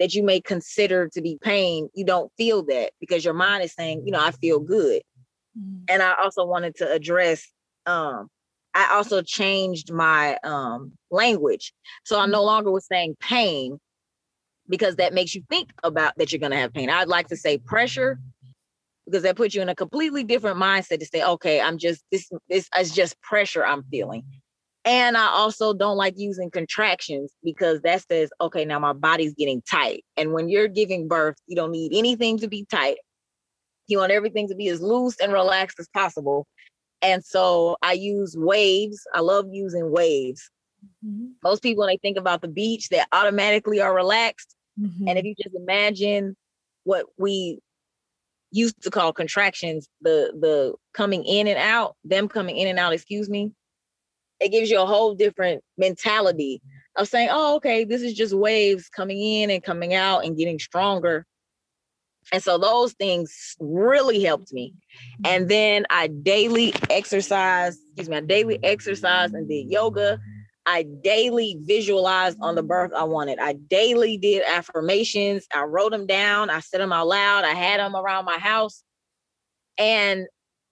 that 0.00 0.12
you 0.12 0.24
may 0.24 0.40
consider 0.40 1.08
to 1.14 1.20
be 1.22 1.38
pain, 1.40 1.88
you 1.94 2.04
don't 2.04 2.32
feel 2.36 2.64
that 2.64 2.90
because 2.98 3.24
your 3.24 3.34
mind 3.34 3.62
is 3.62 3.74
saying, 3.74 4.02
you 4.04 4.10
know, 4.10 4.20
I 4.20 4.32
feel 4.32 4.58
good. 4.58 5.02
Mm-hmm. 5.56 5.84
And 5.88 6.02
I 6.02 6.14
also 6.20 6.44
wanted 6.44 6.74
to 6.78 6.90
address 6.90 7.46
um 7.86 8.28
I 8.74 8.94
also 8.96 9.22
changed 9.22 9.92
my 9.92 10.36
um 10.42 10.92
language. 11.12 11.72
So 12.04 12.18
I 12.18 12.26
no 12.26 12.38
mm-hmm. 12.38 12.46
longer 12.46 12.70
was 12.72 12.86
saying 12.88 13.16
pain. 13.20 13.78
because 14.68 14.96
that 14.96 15.14
makes 15.14 15.34
you 15.34 15.42
think 15.50 15.70
about 15.82 16.12
that 16.16 16.32
you're 16.32 16.40
going 16.40 16.52
to 16.52 16.58
have 16.58 16.72
pain. 16.72 16.90
I'd 16.90 17.08
like 17.08 17.28
to 17.28 17.36
say 17.36 17.58
pressure 17.58 18.18
because 19.06 19.22
that 19.22 19.36
puts 19.36 19.54
you 19.54 19.62
in 19.62 19.68
a 19.68 19.74
completely 19.74 20.24
different 20.24 20.58
mindset 20.58 21.00
to 21.00 21.06
say, 21.06 21.22
okay, 21.22 21.60
I'm 21.60 21.78
just 21.78 22.04
this 22.10 22.30
this 22.48 22.68
is 22.78 22.92
just 22.92 23.20
pressure 23.20 23.64
I'm 23.64 23.82
feeling. 23.84 24.24
And 24.84 25.16
I 25.16 25.26
also 25.26 25.72
don't 25.72 25.96
like 25.96 26.14
using 26.16 26.50
contractions 26.50 27.32
because 27.44 27.80
that 27.82 28.04
says, 28.10 28.30
okay, 28.40 28.64
now 28.64 28.80
my 28.80 28.92
body's 28.92 29.34
getting 29.34 29.62
tight. 29.62 30.04
And 30.16 30.32
when 30.32 30.48
you're 30.48 30.66
giving 30.66 31.06
birth, 31.06 31.36
you 31.46 31.54
don't 31.54 31.70
need 31.70 31.92
anything 31.94 32.38
to 32.38 32.48
be 32.48 32.66
tight. 32.68 32.96
You 33.86 33.98
want 33.98 34.10
everything 34.10 34.48
to 34.48 34.56
be 34.56 34.68
as 34.68 34.80
loose 34.80 35.16
and 35.20 35.32
relaxed 35.32 35.78
as 35.78 35.88
possible. 35.94 36.46
And 37.00 37.24
so 37.24 37.76
I 37.82 37.92
use 37.92 38.36
waves. 38.36 39.06
I 39.14 39.20
love 39.20 39.46
using 39.52 39.92
waves. 39.92 40.50
Mm-hmm. 41.04 41.26
Most 41.44 41.62
people, 41.62 41.82
when 41.82 41.88
they 41.88 41.98
think 41.98 42.18
about 42.18 42.42
the 42.42 42.48
beach, 42.48 42.88
they 42.88 43.02
automatically 43.12 43.80
are 43.80 43.94
relaxed. 43.94 44.56
Mm-hmm. 44.80 45.08
And 45.08 45.18
if 45.18 45.24
you 45.24 45.34
just 45.40 45.54
imagine 45.54 46.36
what 46.84 47.06
we 47.18 47.60
used 48.52 48.80
to 48.82 48.90
call 48.90 49.12
contractions, 49.12 49.88
the 50.00 50.32
the 50.38 50.74
coming 50.94 51.24
in 51.24 51.48
and 51.48 51.58
out, 51.58 51.96
them 52.04 52.28
coming 52.28 52.56
in 52.56 52.68
and 52.68 52.78
out, 52.78 52.92
excuse 52.92 53.28
me, 53.28 53.52
it 54.40 54.50
gives 54.50 54.70
you 54.70 54.80
a 54.80 54.86
whole 54.86 55.14
different 55.14 55.62
mentality 55.78 56.60
of 56.96 57.08
saying, 57.08 57.30
oh, 57.32 57.56
okay, 57.56 57.84
this 57.84 58.02
is 58.02 58.14
just 58.14 58.34
waves 58.34 58.88
coming 58.88 59.20
in 59.20 59.50
and 59.50 59.62
coming 59.62 59.94
out 59.94 60.24
and 60.24 60.36
getting 60.36 60.58
stronger. 60.58 61.26
And 62.32 62.42
so 62.42 62.58
those 62.58 62.92
things 62.92 63.56
really 63.58 64.22
helped 64.22 64.52
me. 64.52 64.74
And 65.24 65.48
then 65.48 65.86
I 65.90 66.06
daily 66.06 66.72
exercise, 66.88 67.78
excuse 67.88 68.08
me, 68.08 68.16
I 68.16 68.20
daily 68.20 68.58
exercise 68.62 69.32
and 69.32 69.48
did 69.48 69.70
yoga. 69.70 70.20
I 70.66 70.84
daily 70.84 71.58
visualized 71.60 72.38
on 72.40 72.54
the 72.54 72.62
birth 72.62 72.92
I 72.96 73.04
wanted. 73.04 73.38
I 73.38 73.54
daily 73.54 74.16
did 74.16 74.44
affirmations. 74.46 75.46
I 75.54 75.64
wrote 75.64 75.90
them 75.92 76.06
down. 76.06 76.50
I 76.50 76.60
said 76.60 76.80
them 76.80 76.92
out 76.92 77.08
loud. 77.08 77.44
I 77.44 77.54
had 77.54 77.80
them 77.80 77.96
around 77.96 78.24
my 78.24 78.38
house. 78.38 78.84
And 79.78 80.26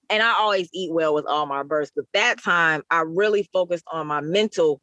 and 0.09 0.23
I 0.23 0.33
always 0.33 0.69
eat 0.73 0.93
well 0.93 1.15
with 1.15 1.27
all 1.27 1.47
my 1.47 1.63
births, 1.63 1.93
but 1.95 2.05
that 2.15 2.43
time 2.43 2.83
I 2.91 3.03
really 3.03 3.49
focused 3.53 3.85
on 3.93 4.09
my 4.09 4.21
mental 4.21 4.81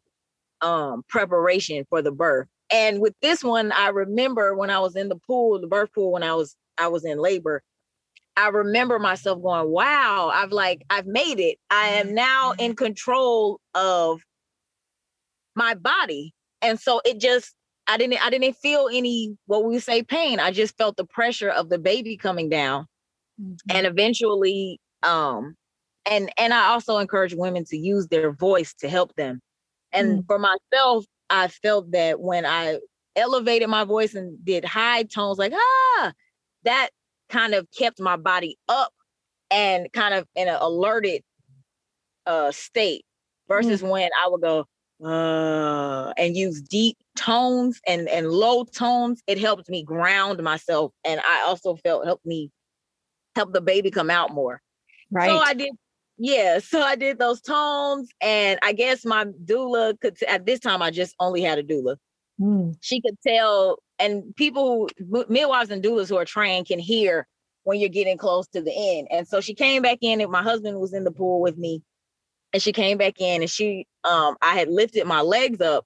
um, 0.62 1.04
preparation 1.10 1.86
for 1.90 2.02
the 2.02 2.14
birth. 2.14 2.48
And 2.72 3.02
with 3.02 3.14
this 3.22 3.44
one, 3.44 3.72
I 3.74 3.90
remember 3.90 4.56
when 4.56 4.70
I 4.70 4.80
was 4.80 4.96
in 4.96 5.10
the 5.10 5.18
pool, 5.28 5.60
the 5.60 5.68
birth 5.68 5.94
pool, 5.94 6.12
when 6.12 6.24
I 6.24 6.34
was 6.34 6.56
I 6.78 6.88
was 6.88 7.06
in 7.06 7.18
labor, 7.18 7.62
I 8.36 8.50
remember 8.50 9.00
myself 9.00 9.42
going, 9.42 9.70
"Wow, 9.70 10.32
I've 10.34 10.52
like 10.52 10.84
I've 10.90 11.08
made 11.08 11.40
it. 11.40 11.58
I 11.70 11.90
am 11.90 12.14
now 12.14 12.54
in 12.60 12.76
control 12.76 13.60
of 13.74 14.22
my 15.58 15.74
body." 15.74 16.34
And 16.62 16.80
so 16.80 17.02
it 17.04 17.20
just 17.20 17.54
I 17.88 17.98
didn't 17.98 18.26
I 18.26 18.30
didn't 18.30 18.56
feel 18.56 18.90
any 18.92 19.38
what 19.46 19.66
we 19.66 19.80
say 19.80 20.04
pain. 20.04 20.40
I 20.40 20.52
just 20.52 20.78
felt 20.78 20.96
the 20.96 21.06
pressure 21.06 21.50
of 21.50 21.70
the 21.70 21.80
baby 21.80 22.16
coming 22.16 22.50
down. 22.50 22.86
Mm-hmm. 23.42 23.76
And 23.76 23.86
eventually 23.86 24.80
um 25.04 25.56
and 26.10 26.32
and 26.38 26.54
i 26.54 26.68
also 26.68 26.98
encourage 26.98 27.34
women 27.34 27.64
to 27.66 27.78
use 27.78 28.08
their 28.08 28.32
voice 28.32 28.74
to 28.74 28.90
help 28.90 29.14
them 29.16 29.42
and 29.92 30.20
mm. 30.20 30.28
for 30.28 30.40
myself 30.40 31.06
i 31.30 31.48
felt 31.48 31.92
that 31.92 32.20
when 32.20 32.46
i 32.46 32.80
elevated 33.16 33.70
my 33.70 33.84
voice 33.84 34.16
and 34.16 34.44
did 34.46 34.66
high 34.66 35.04
tones 35.04 35.38
like 35.38 35.54
ah 35.54 36.12
that 36.64 36.90
kind 37.30 37.54
of 37.54 37.68
kept 37.78 38.00
my 38.00 38.16
body 38.16 38.58
up 38.68 38.92
and 39.52 39.92
kind 39.94 40.14
of 40.14 40.26
in 40.36 40.48
an 40.48 40.58
alerted 40.60 41.22
uh 42.26 42.52
state 42.52 43.06
versus 43.48 43.82
mm. 43.82 43.90
when 43.90 44.10
i 44.24 44.28
would 44.30 44.42
go 44.42 44.66
uh 45.04 46.12
and 46.18 46.36
use 46.36 46.62
deep 46.62 46.98
tones 47.16 47.80
and 47.88 48.10
and 48.10 48.30
low 48.30 48.64
tones 48.64 49.22
it 49.28 49.38
helped 49.38 49.70
me 49.70 49.84
ground 49.84 50.42
myself 50.42 50.92
and 51.06 51.22
i 51.22 51.44
also 51.46 51.76
felt 51.76 52.04
helped 52.04 52.26
me 52.26 52.50
help 53.36 53.54
the 53.54 53.62
baby 53.62 53.92
come 53.92 54.10
out 54.10 54.34
more 54.34 54.60
Right. 55.12 55.30
So 55.30 55.38
I 55.38 55.54
did, 55.54 55.72
yeah. 56.18 56.60
So 56.60 56.82
I 56.82 56.96
did 56.96 57.20
those 57.20 57.42
tones, 57.42 58.10
and 58.22 58.60
I 58.62 58.74
guess 58.74 59.06
my 59.06 59.26
doula 59.46 60.00
could. 60.00 60.22
At 60.24 60.46
this 60.46 60.60
time, 60.60 60.82
I 60.82 60.92
just 60.92 61.16
only 61.20 61.42
had 61.42 61.58
a 61.58 61.64
doula. 61.64 61.98
Mm. 62.40 62.76
She 62.82 63.02
could 63.02 63.18
tell, 63.26 63.80
and 64.00 64.36
people, 64.36 64.90
who, 64.98 65.26
midwives 65.30 65.72
and 65.72 65.84
doulas 65.84 66.10
who 66.10 66.18
are 66.18 66.26
trained 66.26 66.68
can 66.68 66.80
hear 66.80 67.28
when 67.64 67.80
you're 67.80 67.90
getting 67.90 68.18
close 68.18 68.48
to 68.50 68.62
the 68.62 68.74
end. 68.76 69.08
And 69.12 69.28
so 69.28 69.42
she 69.42 69.54
came 69.54 69.82
back 69.82 70.00
in, 70.02 70.22
and 70.22 70.32
my 70.32 70.44
husband 70.44 70.80
was 70.80 70.94
in 70.94 71.04
the 71.04 71.12
pool 71.12 71.42
with 71.42 71.58
me, 71.58 71.82
and 72.54 72.62
she 72.62 72.72
came 72.72 72.98
back 72.98 73.20
in, 73.20 73.42
and 73.42 73.50
she, 73.50 73.86
um, 74.04 74.36
I 74.42 74.58
had 74.58 74.70
lifted 74.70 75.06
my 75.06 75.22
legs 75.22 75.62
up, 75.62 75.86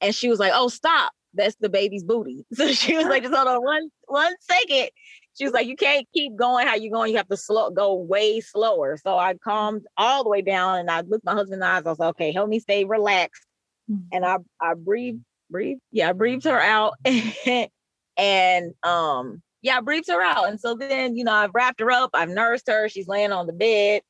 and 0.00 0.14
she 0.14 0.28
was 0.28 0.38
like, 0.38 0.52
"Oh, 0.54 0.68
stop." 0.68 1.12
That's 1.34 1.56
the 1.60 1.68
baby's 1.68 2.04
booty. 2.04 2.46
So 2.54 2.72
she 2.72 2.96
was 2.96 3.04
like, 3.06 3.22
just 3.22 3.34
hold 3.34 3.46
on 3.46 3.62
one 3.62 3.90
one 4.06 4.34
second 4.40 4.88
she 5.36 5.44
was 5.44 5.52
like, 5.52 5.66
you 5.66 5.76
can't 5.76 6.06
keep 6.14 6.34
going 6.34 6.66
how 6.66 6.76
you're 6.76 6.92
going. 6.92 7.10
You 7.10 7.18
have 7.18 7.28
to 7.28 7.36
slow 7.36 7.70
go 7.70 7.94
way 7.94 8.40
slower. 8.40 8.96
So 8.96 9.18
I 9.18 9.34
calmed 9.34 9.84
all 9.96 10.24
the 10.24 10.30
way 10.30 10.40
down 10.40 10.78
and 10.78 10.90
I 10.90 11.02
looked 11.02 11.26
my 11.26 11.34
husband 11.34 11.54
in 11.54 11.60
the 11.60 11.66
eyes. 11.66 11.82
I 11.84 11.90
was 11.90 11.98
like, 11.98 12.10
okay, 12.10 12.32
help 12.32 12.48
me 12.48 12.58
stay 12.58 12.84
relaxed. 12.84 13.44
Mm-hmm. 13.90 14.08
And 14.12 14.24
I 14.24 14.38
I 14.60 14.74
breathed, 14.74 15.20
breathed. 15.50 15.80
Yeah, 15.92 16.10
I 16.10 16.12
breathed 16.12 16.44
her 16.44 16.60
out. 16.60 16.94
and 18.16 18.74
um, 18.82 19.42
yeah, 19.60 19.76
I 19.76 19.80
breathed 19.82 20.08
her 20.08 20.22
out. 20.22 20.48
And 20.48 20.58
so 20.58 20.74
then, 20.74 21.16
you 21.16 21.24
know, 21.24 21.32
I've 21.32 21.54
wrapped 21.54 21.80
her 21.80 21.90
up, 21.90 22.10
I've 22.14 22.30
nursed 22.30 22.68
her, 22.68 22.88
she's 22.88 23.08
laying 23.08 23.32
on 23.32 23.46
the 23.46 23.52
bed, 23.52 24.02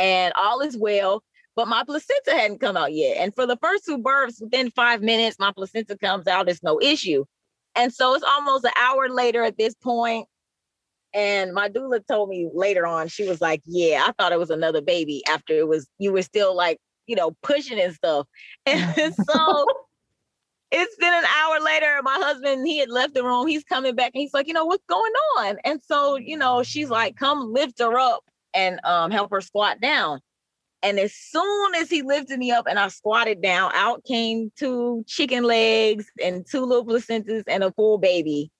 and 0.00 0.34
all 0.38 0.60
is 0.62 0.78
well. 0.78 1.22
But 1.56 1.68
my 1.68 1.84
placenta 1.84 2.32
hadn't 2.32 2.60
come 2.60 2.76
out 2.78 2.94
yet. 2.94 3.18
And 3.18 3.34
for 3.34 3.46
the 3.46 3.58
first 3.58 3.84
two 3.86 3.98
births, 3.98 4.40
within 4.40 4.70
five 4.72 5.02
minutes, 5.02 5.38
my 5.38 5.52
placenta 5.52 5.98
comes 5.98 6.26
out. 6.26 6.48
It's 6.48 6.64
no 6.64 6.80
issue. 6.80 7.26
And 7.76 7.94
so 7.94 8.14
it's 8.14 8.24
almost 8.24 8.64
an 8.64 8.72
hour 8.80 9.10
later 9.10 9.44
at 9.44 9.58
this 9.58 9.74
point, 9.74 10.26
And 11.14 11.52
my 11.54 11.68
doula 11.68 12.06
told 12.08 12.30
me 12.30 12.48
later 12.54 12.86
on, 12.86 13.08
she 13.08 13.28
was 13.28 13.40
like, 13.40 13.62
Yeah, 13.66 14.04
I 14.06 14.12
thought 14.12 14.32
it 14.32 14.40
was 14.40 14.50
another 14.50 14.82
baby 14.82 15.22
after 15.28 15.54
it 15.54 15.68
was, 15.68 15.88
you 15.98 16.12
were 16.12 16.22
still 16.22 16.56
like, 16.56 16.78
you 17.06 17.16
know, 17.16 17.32
pushing 17.42 17.80
and 17.80 17.94
stuff. 17.94 18.26
And 18.66 19.14
so 19.14 19.66
it's 20.70 20.96
been 20.96 21.12
an 21.12 21.24
hour 21.24 21.60
later. 21.60 22.00
My 22.02 22.18
husband, 22.20 22.66
he 22.66 22.78
had 22.78 22.90
left 22.90 23.14
the 23.14 23.24
room. 23.24 23.48
He's 23.48 23.64
coming 23.64 23.94
back 23.96 24.12
and 24.14 24.20
he's 24.22 24.34
like, 24.34 24.48
you 24.48 24.54
know, 24.54 24.66
what's 24.66 24.84
going 24.88 25.12
on? 25.38 25.58
And 25.64 25.80
so, 25.84 26.16
you 26.16 26.36
know, 26.36 26.62
she's 26.62 26.90
like, 26.90 27.16
come 27.16 27.52
lift 27.52 27.80
her 27.80 27.98
up 27.98 28.22
and 28.54 28.80
um, 28.84 29.10
help 29.10 29.30
her 29.30 29.40
squat 29.40 29.80
down. 29.80 30.20
And 30.82 30.98
as 30.98 31.14
soon 31.14 31.74
as 31.74 31.90
he 31.90 32.02
lifted 32.02 32.38
me 32.38 32.50
up 32.50 32.66
and 32.66 32.78
I 32.78 32.88
squatted 32.88 33.42
down, 33.42 33.70
out 33.74 34.02
came 34.04 34.50
two 34.58 35.04
chicken 35.06 35.44
legs 35.44 36.06
and 36.22 36.46
two 36.50 36.64
little 36.64 36.86
placentas 36.86 37.42
and 37.46 37.62
a 37.62 37.72
full 37.72 37.98
baby. 37.98 38.50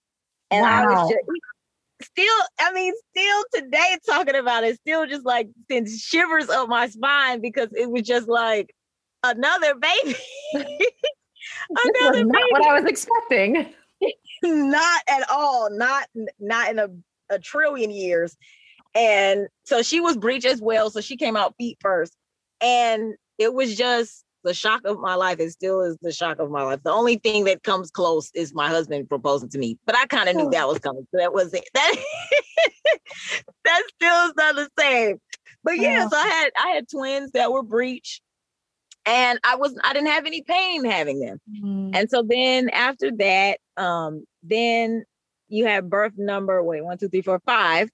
And 0.50 0.62
wow. 0.62 0.82
I 0.82 0.86
was 0.86 1.10
just 1.10 1.24
still, 2.02 2.34
I 2.60 2.72
mean, 2.72 2.92
still 3.10 3.44
today 3.54 3.98
talking 4.06 4.36
about 4.36 4.64
it, 4.64 4.76
still 4.76 5.06
just 5.06 5.24
like 5.24 5.48
sends 5.70 6.00
shivers 6.00 6.48
up 6.48 6.68
my 6.68 6.88
spine 6.88 7.40
because 7.40 7.68
it 7.72 7.90
was 7.90 8.02
just 8.02 8.28
like 8.28 8.74
another 9.22 9.74
baby. 9.74 10.16
another 10.54 12.24
not 12.24 12.34
baby. 12.34 12.46
what 12.50 12.66
I 12.66 12.80
was 12.80 12.90
expecting. 12.90 13.72
not 14.42 15.02
at 15.08 15.28
all. 15.30 15.70
Not 15.70 16.08
not 16.38 16.70
in 16.70 16.78
a, 16.78 16.88
a 17.30 17.38
trillion 17.38 17.90
years. 17.90 18.36
And 18.94 19.48
so 19.64 19.82
she 19.82 20.00
was 20.00 20.16
breech 20.16 20.44
as 20.44 20.60
well. 20.60 20.90
So 20.90 21.00
she 21.00 21.16
came 21.16 21.36
out 21.36 21.54
feet 21.56 21.78
first. 21.80 22.14
And 22.60 23.14
it 23.38 23.54
was 23.54 23.76
just 23.76 24.24
the 24.44 24.54
shock 24.54 24.82
of 24.84 24.98
my 24.98 25.14
life. 25.14 25.38
It 25.38 25.50
still 25.50 25.80
is 25.82 25.96
the 26.02 26.12
shock 26.12 26.38
of 26.38 26.50
my 26.50 26.62
life. 26.62 26.80
The 26.82 26.92
only 26.92 27.16
thing 27.16 27.44
that 27.44 27.62
comes 27.62 27.90
close 27.90 28.30
is 28.34 28.54
my 28.54 28.68
husband 28.68 29.08
proposing 29.08 29.48
to 29.50 29.58
me. 29.58 29.78
But 29.86 29.96
I 29.96 30.06
kind 30.06 30.28
of 30.28 30.36
knew 30.36 30.50
that 30.50 30.68
was 30.68 30.78
coming. 30.78 31.06
So 31.10 31.18
that 31.18 31.32
was 31.32 31.54
it. 31.54 31.64
That, 31.74 33.42
that 33.64 33.82
still 33.94 34.26
is 34.26 34.32
not 34.36 34.54
the 34.54 34.68
same. 34.78 35.20
But 35.64 35.78
yeah, 35.78 36.08
so 36.08 36.16
I 36.16 36.26
had 36.26 36.50
I 36.56 36.68
had 36.70 36.88
twins 36.88 37.32
that 37.32 37.50
were 37.50 37.62
breech. 37.62 38.20
And 39.06 39.38
I 39.44 39.56
was 39.56 39.78
I 39.82 39.92
didn't 39.92 40.08
have 40.08 40.26
any 40.26 40.42
pain 40.42 40.84
having 40.84 41.20
them. 41.20 41.40
Mm-hmm. 41.50 41.94
And 41.94 42.10
so 42.10 42.22
then 42.26 42.68
after 42.70 43.10
that, 43.12 43.58
um, 43.76 44.24
then 44.42 45.04
you 45.48 45.66
have 45.66 45.88
birth 45.88 46.12
number, 46.16 46.62
wait, 46.62 46.84
one, 46.84 46.98
two, 46.98 47.08
three, 47.08 47.22
four, 47.22 47.40
five. 47.44 47.88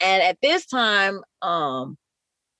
And 0.00 0.22
at 0.22 0.38
this 0.42 0.66
time, 0.66 1.20
um, 1.42 1.96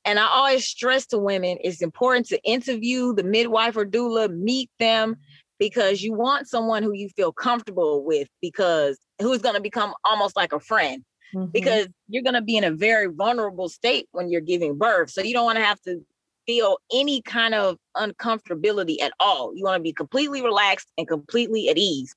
and 0.05 0.19
I 0.19 0.27
always 0.27 0.67
stress 0.67 1.07
to 1.07 1.19
women, 1.19 1.59
it's 1.63 1.83
important 1.83 2.27
to 2.29 2.43
interview 2.45 3.13
the 3.13 3.25
midwife 3.25 3.77
or 3.77 3.85
doula, 3.85 4.35
meet 4.35 4.71
them, 4.79 5.17
because 5.59 6.03
you 6.03 6.13
want 6.13 6.49
someone 6.49 6.83
who 6.83 6.93
you 6.93 7.09
feel 7.11 7.33
comfortable 7.33 8.05
with, 8.05 8.29
because 8.41 8.99
who's 9.21 9.41
going 9.41 9.55
to 9.55 9.61
become 9.61 9.95
almost 10.05 10.37
like 10.37 10.53
a 10.53 10.61
friend. 10.61 11.05
Mm-hmm. 11.35 11.51
Because 11.51 11.89
you're 12.09 12.23
going 12.23 12.35
to 12.35 12.43
be 12.43 12.57
in 12.57 12.63
a 12.63 12.71
very 12.71 13.09
vulnerable 13.09 13.69
state 13.69 14.07
when 14.13 14.31
you're 14.31 14.41
giving 14.41 14.79
birth. 14.79 15.11
So 15.11 15.23
you 15.23 15.35
don't 15.35 15.45
want 15.45 15.59
to 15.59 15.65
have 15.65 15.81
to 15.83 16.01
feel 16.47 16.79
any 16.95 17.21
kind 17.23 17.53
of 17.53 17.77
uncomfortability 17.97 19.01
at 19.03 19.13
all. 19.19 19.53
You 19.57 19.65
want 19.65 19.81
to 19.81 19.83
be 19.83 19.93
completely 19.93 20.41
relaxed 20.41 20.87
and 20.97 21.09
completely 21.09 21.69
at 21.69 21.77
ease. 21.77 22.15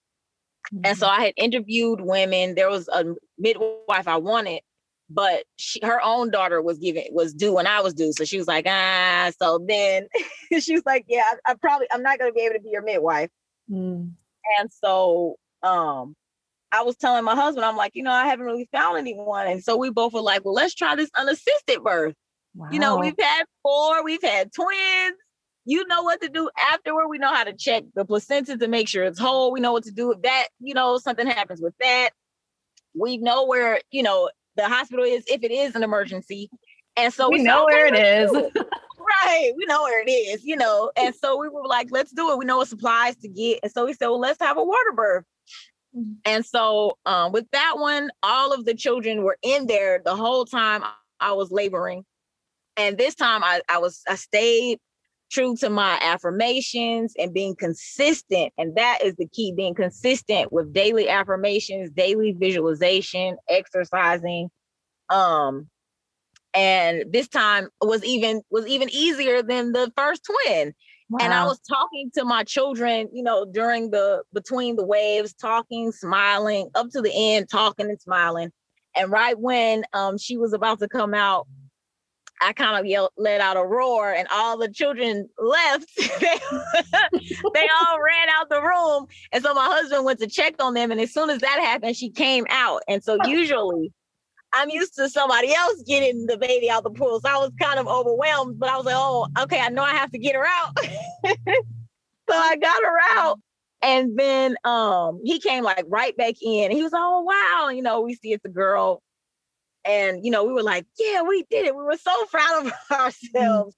Mm-hmm. 0.71 0.85
And 0.85 0.97
so 0.97 1.07
mm-hmm. 1.07 1.21
I 1.21 1.25
had 1.25 1.33
interviewed 1.37 2.01
women. 2.01 2.53
There 2.53 2.69
was 2.69 2.87
a 2.89 3.03
midwife 3.39 4.07
I 4.07 4.17
wanted, 4.17 4.61
but 5.09 5.43
she, 5.57 5.79
her 5.83 5.99
own 6.03 6.29
daughter 6.29 6.61
was 6.61 6.77
given 6.77 7.03
was 7.11 7.33
due 7.33 7.53
when 7.53 7.67
I 7.67 7.81
was 7.81 7.93
due. 7.93 8.13
So 8.13 8.25
she 8.25 8.37
was 8.37 8.47
like, 8.47 8.65
ah. 8.67 9.31
So 9.41 9.63
then 9.67 10.07
she 10.59 10.73
was 10.73 10.83
like, 10.85 11.05
yeah, 11.07 11.23
I, 11.25 11.51
I 11.51 11.53
probably 11.55 11.87
I'm 11.91 12.03
not 12.03 12.19
going 12.19 12.31
to 12.31 12.35
be 12.35 12.41
able 12.41 12.55
to 12.55 12.61
be 12.61 12.69
your 12.69 12.83
midwife. 12.83 13.29
Mm. 13.69 14.11
And 14.59 14.71
so 14.71 15.37
um 15.63 16.15
I 16.71 16.83
was 16.83 16.95
telling 16.97 17.23
my 17.23 17.35
husband, 17.35 17.65
I'm 17.65 17.77
like, 17.77 17.93
you 17.95 18.03
know, 18.03 18.11
I 18.11 18.27
haven't 18.27 18.45
really 18.45 18.69
found 18.71 18.99
anyone. 18.99 19.47
And 19.47 19.63
so 19.63 19.75
we 19.75 19.89
both 19.89 20.13
were 20.13 20.21
like, 20.21 20.45
well, 20.45 20.53
let's 20.53 20.75
try 20.75 20.95
this 20.95 21.09
unassisted 21.15 21.83
birth. 21.83 22.13
Wow. 22.53 22.69
You 22.71 22.79
know, 22.79 22.97
we've 22.97 23.15
had 23.19 23.45
four, 23.63 24.03
we've 24.03 24.21
had 24.21 24.53
twins. 24.53 25.17
You 25.65 25.85
know 25.87 26.03
what 26.03 26.21
to 26.21 26.29
do 26.29 26.49
afterward. 26.71 27.09
We 27.09 27.17
know 27.17 27.33
how 27.33 27.43
to 27.43 27.53
check 27.53 27.83
the 27.93 28.05
placenta 28.05 28.57
to 28.57 28.67
make 28.67 28.87
sure 28.87 29.03
it's 29.03 29.19
whole. 29.19 29.51
We 29.51 29.59
know 29.59 29.71
what 29.71 29.83
to 29.83 29.91
do 29.91 30.11
if 30.11 30.21
that, 30.23 30.47
you 30.59 30.73
know, 30.73 30.97
something 30.97 31.27
happens 31.27 31.61
with 31.61 31.75
that. 31.79 32.09
We 32.95 33.17
know 33.17 33.45
where, 33.45 33.79
you 33.91 34.01
know, 34.01 34.29
the 34.59 34.67
hospital 34.67 35.05
is 35.05 35.23
if 35.27 35.43
it 35.43 35.51
is 35.51 35.75
an 35.75 35.83
emergency. 35.83 36.49
And 36.97 37.13
so 37.13 37.29
we, 37.29 37.41
know 37.41 37.65
where 37.65 37.87
it 37.87 37.95
is. 37.95 38.31
right. 38.31 39.51
We 39.55 39.65
know 39.65 39.83
where 39.83 40.03
it 40.05 40.09
is, 40.09 40.43
you 40.43 40.55
know. 40.55 40.91
And 40.97 41.15
so 41.15 41.39
we 41.39 41.47
were 41.47 41.65
like, 41.65 41.87
let's 41.91 42.11
do 42.11 42.31
it. 42.31 42.37
We 42.37 42.45
know 42.45 42.57
what 42.57 42.67
supplies 42.67 43.15
to 43.17 43.27
get. 43.29 43.59
And 43.63 43.71
so 43.71 43.85
we 43.85 43.93
said, 43.93 44.07
well, 44.07 44.19
let's 44.19 44.41
have 44.41 44.57
a 44.57 44.63
water 44.63 44.91
birth. 44.95 45.25
And 46.25 46.45
so 46.45 46.97
um, 47.05 47.31
with 47.31 47.45
that 47.51 47.75
one, 47.77 48.11
all 48.21 48.53
of 48.53 48.65
the 48.65 48.75
children 48.75 49.23
were 49.23 49.37
in 49.41 49.65
there 49.65 50.01
the 50.03 50.15
whole 50.15 50.45
time 50.45 50.83
I 51.19 51.31
was 51.33 51.51
laboring. 51.51 52.05
And 52.77 52.97
this 52.97 53.15
time 53.15 53.43
I, 53.43 53.61
I 53.69 53.79
was 53.79 54.01
I 54.07 54.15
stayed 54.15 54.79
true 55.31 55.55
to 55.57 55.69
my 55.69 55.97
affirmations 56.01 57.13
and 57.17 57.33
being 57.33 57.55
consistent. 57.55 58.51
And 58.57 58.75
that 58.75 58.99
is 59.03 59.15
the 59.15 59.27
key, 59.27 59.53
being 59.55 59.75
consistent 59.75 60.51
with 60.51 60.73
daily 60.73 61.09
affirmations, 61.09 61.91
daily 61.91 62.35
visualization, 62.37 63.37
exercising. 63.49 64.49
Um, 65.09 65.67
and 66.53 67.03
this 67.11 67.27
time 67.27 67.69
was 67.81 68.03
even 68.03 68.41
was 68.49 68.65
even 68.67 68.89
easier 68.91 69.43
than 69.43 69.71
the 69.71 69.91
first 69.95 70.23
twin. 70.25 70.73
Wow. 71.09 71.19
And 71.21 71.33
I 71.33 71.45
was 71.45 71.59
talking 71.59 72.11
to 72.15 72.25
my 72.25 72.43
children, 72.43 73.09
you 73.11 73.23
know, 73.23 73.45
during 73.45 73.91
the 73.91 74.23
between 74.33 74.75
the 74.75 74.85
waves, 74.85 75.33
talking, 75.33 75.91
smiling, 75.91 76.69
up 76.75 76.89
to 76.91 77.01
the 77.01 77.11
end, 77.13 77.49
talking 77.49 77.87
and 77.87 77.99
smiling. 77.99 78.51
And 78.95 79.11
right 79.11 79.37
when 79.39 79.83
um, 79.93 80.17
she 80.17 80.37
was 80.37 80.53
about 80.53 80.79
to 80.79 80.87
come 80.87 81.13
out, 81.13 81.47
I 82.41 82.53
kind 82.53 82.79
of 82.79 82.85
yelled, 82.85 83.11
let 83.17 83.41
out 83.41 83.57
a 83.57 83.63
roar, 83.63 84.13
and 84.13 84.27
all 84.31 84.57
the 84.57 84.69
children 84.69 85.27
left. 85.37 85.89
they, 85.97 86.39
they 87.53 87.67
all 87.81 87.99
ran 87.99 88.29
out 88.37 88.49
the 88.49 88.61
room. 88.61 89.07
And 89.31 89.43
so 89.43 89.53
my 89.53 89.65
husband 89.65 90.05
went 90.05 90.19
to 90.19 90.27
check 90.27 90.55
on 90.59 90.73
them. 90.73 90.91
And 90.91 91.01
as 91.01 91.13
soon 91.13 91.29
as 91.29 91.39
that 91.39 91.59
happened, 91.59 91.95
she 91.95 92.09
came 92.09 92.45
out. 92.49 92.81
And 92.87 93.03
so 93.03 93.17
usually 93.25 93.91
I'm 94.53 94.69
used 94.69 94.95
to 94.95 95.09
somebody 95.09 95.53
else 95.53 95.83
getting 95.85 96.25
the 96.25 96.37
baby 96.37 96.69
out 96.69 96.83
the 96.83 96.89
pool. 96.89 97.19
So 97.19 97.29
I 97.29 97.37
was 97.37 97.51
kind 97.61 97.79
of 97.79 97.87
overwhelmed, 97.87 98.59
but 98.59 98.69
I 98.69 98.77
was 98.77 98.85
like, 98.85 98.95
oh, 98.97 99.27
okay, 99.43 99.59
I 99.59 99.69
know 99.69 99.83
I 99.83 99.93
have 99.93 100.11
to 100.11 100.17
get 100.17 100.35
her 100.35 100.45
out. 100.45 100.79
so 101.25 102.35
I 102.35 102.55
got 102.55 102.81
her 102.83 103.17
out. 103.17 103.39
And 103.81 104.17
then 104.17 104.57
um 104.65 105.21
he 105.23 105.39
came 105.39 105.63
like 105.63 105.85
right 105.87 106.15
back 106.17 106.35
in. 106.41 106.71
He 106.71 106.83
was, 106.83 106.91
oh 106.93 107.21
wow, 107.21 107.69
you 107.69 107.81
know, 107.81 108.01
we 108.01 108.15
see 108.15 108.33
it's 108.33 108.43
a 108.45 108.49
girl 108.49 109.01
and, 109.85 110.23
you 110.25 110.31
know, 110.31 110.43
we 110.43 110.53
were 110.53 110.63
like, 110.63 110.85
yeah, 110.97 111.21
we 111.21 111.45
did 111.49 111.65
it. 111.65 111.75
We 111.75 111.83
were 111.83 111.97
so 111.97 112.25
proud 112.25 112.65
of 112.65 112.73
ourselves. 112.91 113.75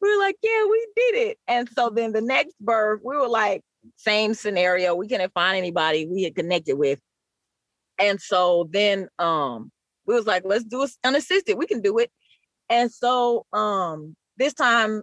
We 0.00 0.14
were 0.14 0.20
like, 0.22 0.36
yeah, 0.42 0.64
we 0.68 0.88
did 0.96 1.14
it. 1.28 1.38
And 1.46 1.68
so 1.68 1.90
then 1.90 2.12
the 2.12 2.20
next 2.20 2.54
birth, 2.60 3.00
we 3.04 3.16
were 3.16 3.28
like, 3.28 3.62
same 3.96 4.34
scenario. 4.34 4.94
We 4.94 5.08
couldn't 5.08 5.32
find 5.32 5.56
anybody 5.56 6.06
we 6.06 6.22
had 6.24 6.34
connected 6.34 6.76
with. 6.76 7.00
And 7.98 8.20
so 8.20 8.68
then 8.70 9.08
um 9.18 9.70
we 10.06 10.14
was 10.14 10.26
like, 10.26 10.42
let's 10.44 10.64
do 10.64 10.82
it 10.82 10.90
unassisted. 11.04 11.56
We 11.56 11.66
can 11.66 11.80
do 11.80 11.98
it. 11.98 12.10
And 12.68 12.90
so 12.90 13.46
um 13.52 14.16
this 14.36 14.54
time, 14.54 15.02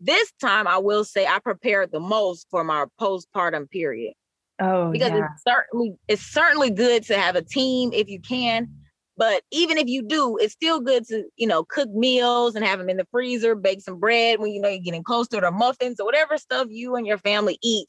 this 0.00 0.32
time 0.40 0.66
I 0.66 0.78
will 0.78 1.04
say 1.04 1.26
I 1.26 1.38
prepared 1.38 1.92
the 1.92 2.00
most 2.00 2.46
for 2.50 2.64
my 2.64 2.86
postpartum 3.00 3.70
period. 3.70 4.14
Oh, 4.60 4.90
because 4.90 5.10
yeah. 5.10 5.28
it's 5.32 5.42
certainly 5.46 5.94
it's 6.08 6.22
certainly 6.22 6.70
good 6.70 7.04
to 7.04 7.16
have 7.16 7.36
a 7.36 7.42
team 7.42 7.92
if 7.92 8.08
you 8.08 8.20
can. 8.20 8.68
But 9.20 9.42
even 9.50 9.76
if 9.76 9.86
you 9.86 10.02
do, 10.02 10.38
it's 10.38 10.54
still 10.54 10.80
good 10.80 11.06
to, 11.08 11.24
you 11.36 11.46
know, 11.46 11.62
cook 11.62 11.90
meals 11.90 12.54
and 12.54 12.64
have 12.64 12.78
them 12.78 12.88
in 12.88 12.96
the 12.96 13.06
freezer, 13.10 13.54
bake 13.54 13.82
some 13.82 14.00
bread 14.00 14.40
when 14.40 14.50
you 14.50 14.62
know 14.62 14.70
you're 14.70 14.78
getting 14.78 15.04
close 15.04 15.28
to 15.28 15.36
it, 15.36 15.44
or 15.44 15.50
muffins 15.50 16.00
or 16.00 16.06
whatever 16.06 16.38
stuff 16.38 16.68
you 16.70 16.96
and 16.96 17.06
your 17.06 17.18
family 17.18 17.58
eat 17.62 17.86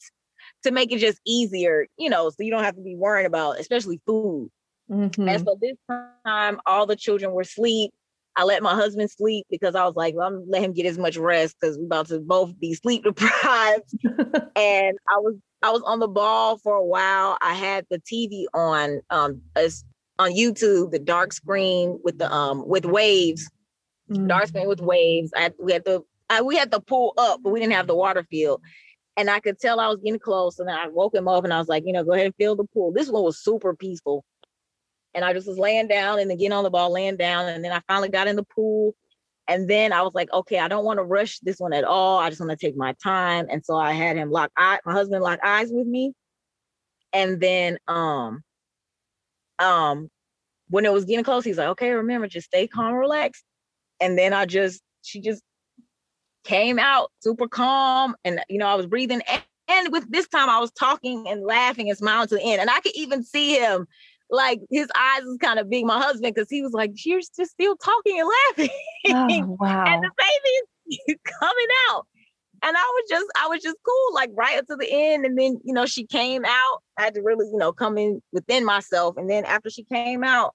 to 0.62 0.70
make 0.70 0.92
it 0.92 0.98
just 0.98 1.22
easier, 1.26 1.86
you 1.96 2.10
know, 2.10 2.28
so 2.28 2.36
you 2.40 2.50
don't 2.50 2.64
have 2.64 2.76
to 2.76 2.82
be 2.82 2.94
worrying 2.94 3.24
about, 3.24 3.58
especially 3.58 3.98
food. 4.06 4.50
Mm-hmm. 4.90 5.26
And 5.26 5.42
so 5.42 5.56
this 5.58 5.78
time, 6.26 6.60
all 6.66 6.84
the 6.84 6.96
children 6.96 7.32
were 7.32 7.40
asleep. 7.40 7.92
I 8.36 8.44
let 8.44 8.62
my 8.62 8.74
husband 8.74 9.10
sleep 9.10 9.46
because 9.48 9.74
I 9.74 9.86
was 9.86 9.96
like, 9.96 10.14
well, 10.14 10.28
I'm 10.28 10.44
let 10.50 10.62
him 10.62 10.74
get 10.74 10.84
as 10.84 10.98
much 10.98 11.16
rest 11.16 11.56
because 11.58 11.78
we're 11.78 11.86
about 11.86 12.08
to 12.08 12.20
both 12.20 12.60
be 12.60 12.74
sleep 12.74 13.04
deprived. 13.04 13.90
and 14.54 14.98
I 15.08 15.16
was 15.16 15.36
I 15.62 15.70
was 15.70 15.82
on 15.86 15.98
the 15.98 16.08
ball 16.08 16.58
for 16.58 16.76
a 16.76 16.84
while. 16.84 17.38
I 17.40 17.54
had 17.54 17.86
the 17.88 18.00
TV 18.00 18.44
on 18.52 19.00
um 19.08 19.40
on 20.22 20.32
YouTube, 20.32 20.90
the 20.90 20.98
dark 20.98 21.32
screen 21.32 21.98
with 22.02 22.18
the 22.18 22.32
um 22.32 22.66
with 22.66 22.84
waves, 22.84 23.50
mm-hmm. 24.10 24.26
dark 24.26 24.46
screen 24.46 24.68
with 24.68 24.80
waves. 24.80 25.30
I 25.36 25.52
we 25.58 25.72
had 25.72 25.84
to 25.86 26.04
I, 26.30 26.40
we 26.42 26.56
had 26.56 26.72
to 26.72 26.80
pull 26.80 27.12
up, 27.18 27.40
but 27.42 27.50
we 27.50 27.60
didn't 27.60 27.74
have 27.74 27.86
the 27.86 27.94
water 27.94 28.24
field. 28.30 28.62
And 29.18 29.28
I 29.28 29.40
could 29.40 29.58
tell 29.58 29.78
I 29.78 29.88
was 29.88 29.98
getting 30.02 30.18
close. 30.18 30.58
And 30.58 30.68
then 30.68 30.76
I 30.76 30.88
woke 30.88 31.14
him 31.14 31.28
up 31.28 31.44
and 31.44 31.52
I 31.52 31.58
was 31.58 31.68
like, 31.68 31.84
you 31.84 31.92
know, 31.92 32.04
go 32.04 32.12
ahead 32.12 32.26
and 32.26 32.34
fill 32.36 32.56
the 32.56 32.64
pool. 32.64 32.92
This 32.92 33.10
one 33.10 33.22
was 33.22 33.42
super 33.42 33.74
peaceful. 33.74 34.24
And 35.14 35.24
I 35.24 35.34
just 35.34 35.46
was 35.46 35.58
laying 35.58 35.88
down 35.88 36.18
and 36.18 36.30
then 36.30 36.38
getting 36.38 36.52
on 36.52 36.64
the 36.64 36.70
ball, 36.70 36.90
laying 36.90 37.18
down. 37.18 37.48
And 37.48 37.62
then 37.62 37.72
I 37.72 37.82
finally 37.86 38.08
got 38.08 38.28
in 38.28 38.36
the 38.36 38.44
pool. 38.44 38.94
And 39.46 39.68
then 39.68 39.92
I 39.92 40.00
was 40.00 40.14
like, 40.14 40.32
okay, 40.32 40.58
I 40.58 40.68
don't 40.68 40.86
want 40.86 40.98
to 40.98 41.04
rush 41.04 41.40
this 41.40 41.58
one 41.58 41.74
at 41.74 41.84
all. 41.84 42.18
I 42.18 42.30
just 42.30 42.40
want 42.40 42.58
to 42.58 42.66
take 42.66 42.76
my 42.76 42.94
time. 43.02 43.46
And 43.50 43.62
so 43.62 43.76
I 43.76 43.92
had 43.92 44.16
him 44.16 44.30
lock 44.30 44.50
eye, 44.56 44.78
my 44.86 44.92
husband 44.92 45.22
lock 45.22 45.40
eyes 45.44 45.68
with 45.70 45.86
me. 45.86 46.14
And 47.12 47.38
then 47.40 47.76
um 47.88 48.42
um 49.62 50.10
when 50.72 50.86
it 50.86 50.92
was 50.92 51.04
getting 51.04 51.24
close, 51.24 51.44
he's 51.44 51.58
like, 51.58 51.68
okay, 51.68 51.90
remember, 51.90 52.26
just 52.26 52.46
stay 52.46 52.66
calm, 52.66 52.94
relax. 52.94 53.44
And 54.00 54.16
then 54.18 54.32
I 54.32 54.46
just, 54.46 54.80
she 55.02 55.20
just 55.20 55.42
came 56.44 56.78
out 56.78 57.10
super 57.20 57.46
calm. 57.46 58.16
And, 58.24 58.40
you 58.48 58.56
know, 58.58 58.66
I 58.66 58.74
was 58.74 58.86
breathing. 58.86 59.20
And, 59.30 59.42
and 59.68 59.92
with 59.92 60.10
this 60.10 60.26
time, 60.28 60.48
I 60.48 60.60
was 60.60 60.72
talking 60.72 61.28
and 61.28 61.44
laughing 61.44 61.90
and 61.90 61.98
smiling 61.98 62.28
to 62.28 62.36
the 62.36 62.42
end. 62.42 62.62
And 62.62 62.70
I 62.70 62.80
could 62.80 62.92
even 62.94 63.22
see 63.22 63.58
him, 63.58 63.86
like 64.30 64.60
his 64.70 64.88
eyes 64.96 65.24
was 65.24 65.36
kind 65.42 65.58
of 65.58 65.68
big, 65.68 65.84
my 65.84 65.98
husband, 65.98 66.34
because 66.34 66.48
he 66.48 66.62
was 66.62 66.72
like, 66.72 66.92
you're 67.04 67.20
just 67.20 67.50
still 67.50 67.76
talking 67.76 68.18
and 68.18 68.30
laughing. 68.48 68.70
Oh, 69.08 69.56
wow. 69.60 69.84
and 69.86 70.02
the 70.02 70.10
baby's 70.16 71.18
coming 71.40 71.66
out 71.90 72.06
and 72.62 72.76
I 72.76 72.80
was 72.80 73.04
just, 73.08 73.26
I 73.36 73.48
was 73.48 73.62
just 73.62 73.76
cool, 73.84 74.14
like 74.14 74.30
right 74.34 74.58
up 74.58 74.66
to 74.66 74.76
the 74.76 74.88
end. 74.88 75.24
And 75.24 75.36
then, 75.36 75.60
you 75.64 75.74
know, 75.74 75.86
she 75.86 76.06
came 76.06 76.44
out. 76.44 76.82
I 76.96 77.02
had 77.02 77.14
to 77.14 77.22
really, 77.22 77.46
you 77.46 77.58
know, 77.58 77.72
come 77.72 77.98
in 77.98 78.22
within 78.32 78.64
myself. 78.64 79.16
And 79.16 79.28
then 79.28 79.44
after 79.44 79.68
she 79.68 79.82
came 79.82 80.22
out, 80.22 80.54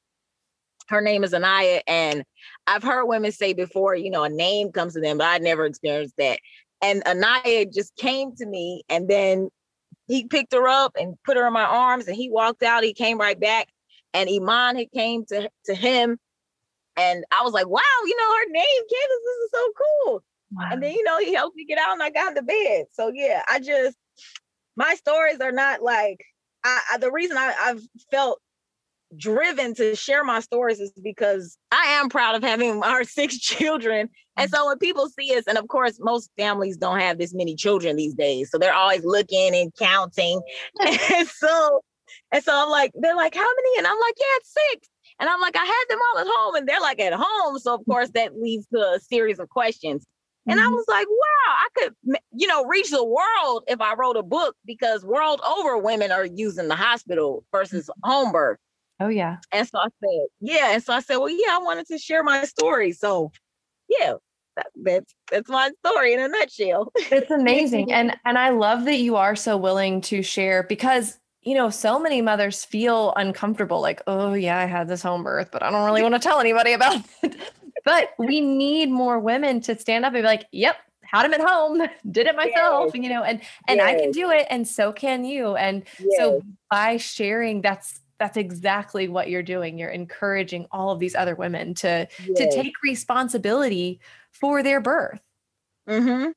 her 0.88 1.02
name 1.02 1.26
is 1.26 1.34
Anaya. 1.34 1.82
And 1.86 2.24
I've 2.66 2.84
heard 2.84 3.06
women 3.06 3.34
say 3.34 3.54
before, 3.54 3.96
you 3.96 4.10
know, 4.10 4.24
a 4.24 4.30
name 4.30 4.72
comes 4.72 4.94
to 4.94 5.02
them, 5.02 5.18
but 5.18 5.28
I 5.28 5.38
never 5.40 5.66
experienced 5.66 6.16
that. 6.18 6.40
And 6.82 7.04
Anaya 7.06 7.66
just 7.66 7.96
came 7.98 8.34
to 8.38 8.46
me 8.46 8.84
and 8.88 9.10
then 9.10 9.50
he 10.08 10.26
picked 10.26 10.54
her 10.54 10.68
up 10.68 10.94
and 10.98 11.16
put 11.26 11.36
her 11.36 11.48
in 11.48 11.54
my 11.54 11.66
arms 11.66 12.08
and 12.08 12.16
he 12.16 12.30
walked 12.30 12.64
out. 12.64 12.84
He 12.84 12.94
came 12.94 13.18
right 13.18 13.40
back. 13.40 13.68
And 14.14 14.30
Iman 14.30 14.78
had 14.78 14.92
came 14.92 15.26
to, 15.26 15.50
to 15.66 15.76
him. 15.76 16.18
And 16.96 17.26
I 17.38 17.44
was 17.44 17.54
like, 17.54 17.68
wow, 17.68 17.82
you 18.06 18.16
know, 18.16 18.36
her 18.36 18.52
name, 18.52 18.64
Candace, 18.64 19.24
this 19.26 19.38
is 19.44 19.50
so 19.52 19.72
cool. 20.06 20.24
Wow. 20.52 20.70
And 20.72 20.84
then, 20.84 20.94
you 20.94 21.04
know, 21.04 21.20
he 21.20 21.34
helped 21.34 21.56
me 21.56 21.66
get 21.66 21.78
out 21.78 21.94
and 21.94 22.04
I 22.04 22.10
got 22.10 22.30
into 22.30 22.44
bed. 22.44 22.86
So 22.94 23.12
yeah, 23.14 23.44
I 23.50 23.60
just, 23.60 23.98
my 24.76 24.96
stories 24.96 25.40
are 25.40 25.52
not 25.52 25.82
like, 25.82 26.24
I, 26.64 26.80
I 26.94 26.98
the 26.98 27.12
reason 27.12 27.38
I, 27.38 27.54
I've 27.60 27.82
felt 28.12 28.40
driven 29.16 29.74
to 29.76 29.96
share 29.96 30.24
my 30.24 30.40
stories 30.40 30.80
is 30.80 30.92
because 31.02 31.58
I 31.72 31.98
am 32.00 32.10
proud 32.10 32.36
of 32.36 32.44
having 32.44 32.84
our 32.84 33.04
six 33.04 33.38
children. 33.38 34.10
And 34.36 34.50
mm. 34.50 34.56
so 34.56 34.68
when 34.68 34.78
people 34.78 35.10
see 35.10 35.36
us, 35.36 35.46
and 35.48 35.58
of 35.58 35.68
course, 35.68 35.98
most 36.00 36.30
families 36.38 36.78
don't 36.78 37.00
have 37.00 37.18
this 37.18 37.34
many 37.34 37.56
children 37.56 37.96
these 37.96 38.14
days. 38.14 38.50
So 38.52 38.58
they're 38.58 38.74
always 38.74 39.06
looking 39.06 39.56
and 39.56 39.74
counting. 39.76 40.42
and 40.80 41.28
so, 41.28 41.82
and 42.32 42.44
so 42.44 42.52
I'm 42.54 42.70
like, 42.70 42.92
they're 42.96 43.16
like, 43.16 43.36
how 43.36 43.42
many? 43.42 43.78
And 43.78 43.88
I'm 43.88 44.00
like, 44.00 44.16
yeah, 44.20 44.38
it's 44.38 44.56
six. 44.72 44.88
And 45.20 45.30
I'm 45.30 45.42
like, 45.42 45.56
I 45.56 45.66
had 45.66 45.86
them 45.90 46.00
all 46.14 46.20
at 46.22 46.28
home, 46.30 46.56
and 46.56 46.68
they're 46.68 46.80
like 46.80 47.00
at 47.00 47.14
home. 47.14 47.58
So 47.60 47.74
of 47.74 47.86
course 47.86 48.10
that 48.14 48.38
leads 48.40 48.68
to 48.68 48.80
a 48.80 49.00
series 49.00 49.40
of 49.40 49.50
questions. 49.50 50.06
And 50.48 50.60
I 50.60 50.64
mm-hmm. 50.64 50.74
was 50.74 50.86
like, 50.88 51.08
wow, 51.08 51.56
I 51.60 51.68
could, 51.76 52.20
you 52.34 52.48
know, 52.48 52.66
reach 52.66 52.90
the 52.90 53.04
world 53.04 53.64
if 53.68 53.82
I 53.82 53.94
wrote 53.96 54.18
a 54.18 54.24
book 54.24 54.56
because 54.66 55.04
world 55.04 55.42
over 55.46 55.78
women 55.78 56.12
are 56.12 56.26
using 56.26 56.68
the 56.68 56.76
hospital 56.76 57.44
versus 57.52 57.88
mm-hmm. 57.88 58.10
home 58.10 58.32
birth. 58.32 58.60
Oh 59.00 59.10
yeah. 59.10 59.38
And 59.52 59.68
so 59.68 59.78
I 59.80 59.88
said, 60.04 60.28
yeah. 60.40 60.74
And 60.74 60.84
so 60.84 60.94
I 60.94 61.02
said, 61.02 61.18
well, 61.18 61.30
yeah, 61.30 61.52
I 61.52 61.60
wanted 61.60 61.88
to 61.88 61.98
share 61.98 62.24
my 62.24 62.46
story. 62.46 62.92
So 62.94 63.32
yeah, 63.90 64.14
that, 64.56 64.68
that's 64.76 65.16
that's 65.32 65.50
my 65.50 65.72
story 65.86 66.14
in 66.14 66.20
a 66.20 66.28
nutshell. 66.28 66.92
It's 66.96 67.30
amazing. 67.32 67.92
and 67.92 68.16
and 68.26 68.38
I 68.38 68.50
love 68.50 68.86
that 68.86 68.98
you 68.98 69.16
are 69.16 69.36
so 69.36 69.56
willing 69.56 70.02
to 70.02 70.24
share 70.24 70.64
because 70.64 71.20
you 71.48 71.54
know, 71.54 71.70
so 71.70 71.98
many 71.98 72.22
mothers 72.22 72.66
feel 72.66 73.14
uncomfortable, 73.16 73.80
like, 73.80 74.02
oh 74.06 74.34
yeah, 74.34 74.58
I 74.60 74.66
had 74.66 74.90
this 74.90 75.02
home 75.02 75.24
birth, 75.24 75.48
but 75.50 75.64
I 75.64 75.72
don't 75.72 75.86
really 75.86 76.02
want 76.02 76.14
to 76.14 76.20
tell 76.20 76.42
anybody 76.42 76.74
about 76.74 77.02
it. 77.24 77.38
But 77.88 78.10
we 78.18 78.42
need 78.42 78.90
more 78.90 79.18
women 79.18 79.62
to 79.62 79.80
stand 79.80 80.04
up 80.04 80.14
and 80.14 80.22
be 80.22 80.28
like, 80.28 80.46
yep, 80.52 80.76
had 81.04 81.24
them 81.24 81.34
at 81.34 81.40
home, 81.40 81.82
did 82.12 82.28
it 82.28 82.36
myself, 82.36 82.92
yes. 82.94 83.02
you 83.02 83.10
know, 83.10 83.24
and 83.24 83.40
and 83.70 83.78
yes. 83.78 83.88
I 83.88 83.98
can 83.98 84.12
do 84.12 84.30
it 84.30 84.46
and 84.50 84.68
so 84.68 84.92
can 84.92 85.24
you. 85.24 85.56
And 85.56 85.84
yes. 85.98 86.18
so 86.18 86.42
by 86.70 86.98
sharing 86.98 87.62
that's 87.62 88.02
that's 88.20 88.36
exactly 88.36 89.08
what 89.08 89.30
you're 89.30 89.42
doing. 89.42 89.78
You're 89.78 89.90
encouraging 89.90 90.66
all 90.70 90.92
of 90.92 91.00
these 91.00 91.16
other 91.16 91.34
women 91.34 91.76
to 91.76 92.06
to 92.08 92.52
take 92.52 92.74
responsibility 92.84 94.02
for 94.34 94.62
their 94.64 94.82
birth. 94.82 95.22
Mhm. 95.88 96.34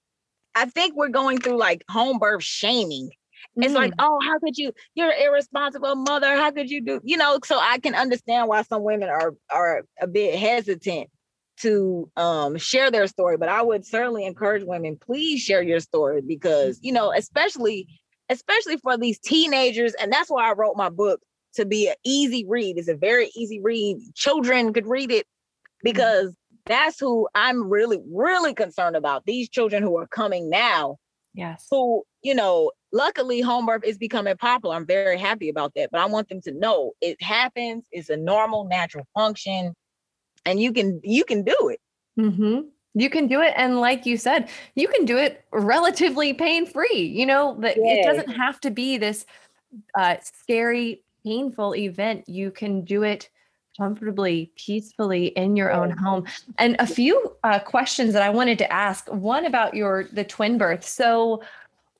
I 0.54 0.66
think 0.66 0.94
we're 0.94 1.08
going 1.08 1.40
through 1.40 1.58
like 1.58 1.82
home 1.90 2.20
birth 2.20 2.44
shaming. 2.44 3.10
It's 3.56 3.72
mm. 3.72 3.76
like, 3.76 3.92
oh, 3.98 4.20
how 4.22 4.38
could 4.38 4.56
you? 4.56 4.70
You're 4.94 5.10
an 5.10 5.20
irresponsible 5.20 5.96
mother. 5.96 6.36
How 6.36 6.52
could 6.52 6.70
you 6.70 6.80
do? 6.80 7.00
You 7.02 7.16
know, 7.16 7.40
so 7.44 7.58
I 7.58 7.78
can 7.78 7.96
understand 7.96 8.46
why 8.46 8.62
some 8.62 8.84
women 8.84 9.08
are 9.08 9.34
are 9.50 9.82
a 10.00 10.06
bit 10.06 10.38
hesitant 10.38 11.10
to 11.62 12.10
um, 12.16 12.56
share 12.56 12.90
their 12.90 13.06
story. 13.06 13.36
But 13.36 13.48
I 13.48 13.62
would 13.62 13.86
certainly 13.86 14.24
encourage 14.24 14.64
women, 14.64 14.96
please 14.96 15.40
share 15.40 15.62
your 15.62 15.80
story 15.80 16.20
because 16.20 16.78
you 16.82 16.92
know, 16.92 17.12
especially 17.12 17.86
especially 18.28 18.76
for 18.76 18.96
these 18.96 19.18
teenagers, 19.18 19.94
and 19.94 20.12
that's 20.12 20.30
why 20.30 20.48
I 20.48 20.52
wrote 20.52 20.76
my 20.76 20.88
book 20.88 21.20
to 21.54 21.66
be 21.66 21.88
an 21.88 21.96
easy 22.04 22.44
read. 22.48 22.78
It's 22.78 22.88
a 22.88 22.94
very 22.94 23.30
easy 23.36 23.60
read. 23.60 23.98
Children 24.14 24.72
could 24.72 24.86
read 24.86 25.10
it 25.10 25.26
mm. 25.26 25.82
because 25.82 26.34
that's 26.66 27.00
who 27.00 27.28
I'm 27.34 27.68
really, 27.68 27.98
really 28.12 28.54
concerned 28.54 28.96
about. 28.96 29.24
These 29.26 29.48
children 29.48 29.82
who 29.82 29.96
are 29.98 30.06
coming 30.06 30.48
now. 30.48 30.96
Yes. 31.32 31.66
Who, 31.70 32.02
you 32.22 32.34
know, 32.34 32.72
luckily 32.92 33.40
home 33.40 33.66
birth 33.66 33.84
is 33.84 33.98
becoming 33.98 34.36
popular. 34.36 34.74
I'm 34.74 34.86
very 34.86 35.16
happy 35.16 35.48
about 35.48 35.74
that. 35.76 35.90
But 35.92 36.00
I 36.00 36.06
want 36.06 36.28
them 36.28 36.40
to 36.42 36.52
know 36.52 36.92
it 37.00 37.22
happens, 37.22 37.84
it's 37.92 38.10
a 38.10 38.16
normal, 38.16 38.64
natural 38.64 39.06
function, 39.14 39.74
and 40.44 40.60
you 40.60 40.72
can 40.72 41.00
you 41.02 41.24
can 41.24 41.42
do 41.42 41.70
it. 41.72 41.80
Mm-hmm. 42.18 42.68
You 42.94 43.08
can 43.08 43.28
do 43.28 43.40
it. 43.40 43.54
And 43.56 43.80
like 43.80 44.04
you 44.04 44.16
said, 44.16 44.48
you 44.74 44.88
can 44.88 45.04
do 45.04 45.16
it 45.16 45.44
relatively 45.52 46.34
pain-free. 46.34 47.12
You 47.14 47.24
know, 47.26 47.56
that 47.60 47.76
yes. 47.76 47.98
it 47.98 48.04
doesn't 48.04 48.34
have 48.34 48.60
to 48.62 48.70
be 48.70 48.98
this 48.98 49.26
uh, 49.94 50.16
scary, 50.22 51.02
painful 51.24 51.76
event. 51.76 52.28
You 52.28 52.50
can 52.50 52.84
do 52.84 53.04
it 53.04 53.30
comfortably, 53.78 54.50
peacefully 54.56 55.26
in 55.28 55.56
your 55.56 55.72
own 55.72 55.90
home. 55.90 56.26
And 56.58 56.76
a 56.80 56.86
few 56.86 57.36
uh, 57.44 57.60
questions 57.60 58.12
that 58.12 58.22
I 58.22 58.30
wanted 58.30 58.58
to 58.58 58.72
ask. 58.72 59.08
One 59.08 59.46
about 59.46 59.74
your 59.74 60.04
the 60.12 60.24
twin 60.24 60.58
birth. 60.58 60.84
So, 60.84 61.42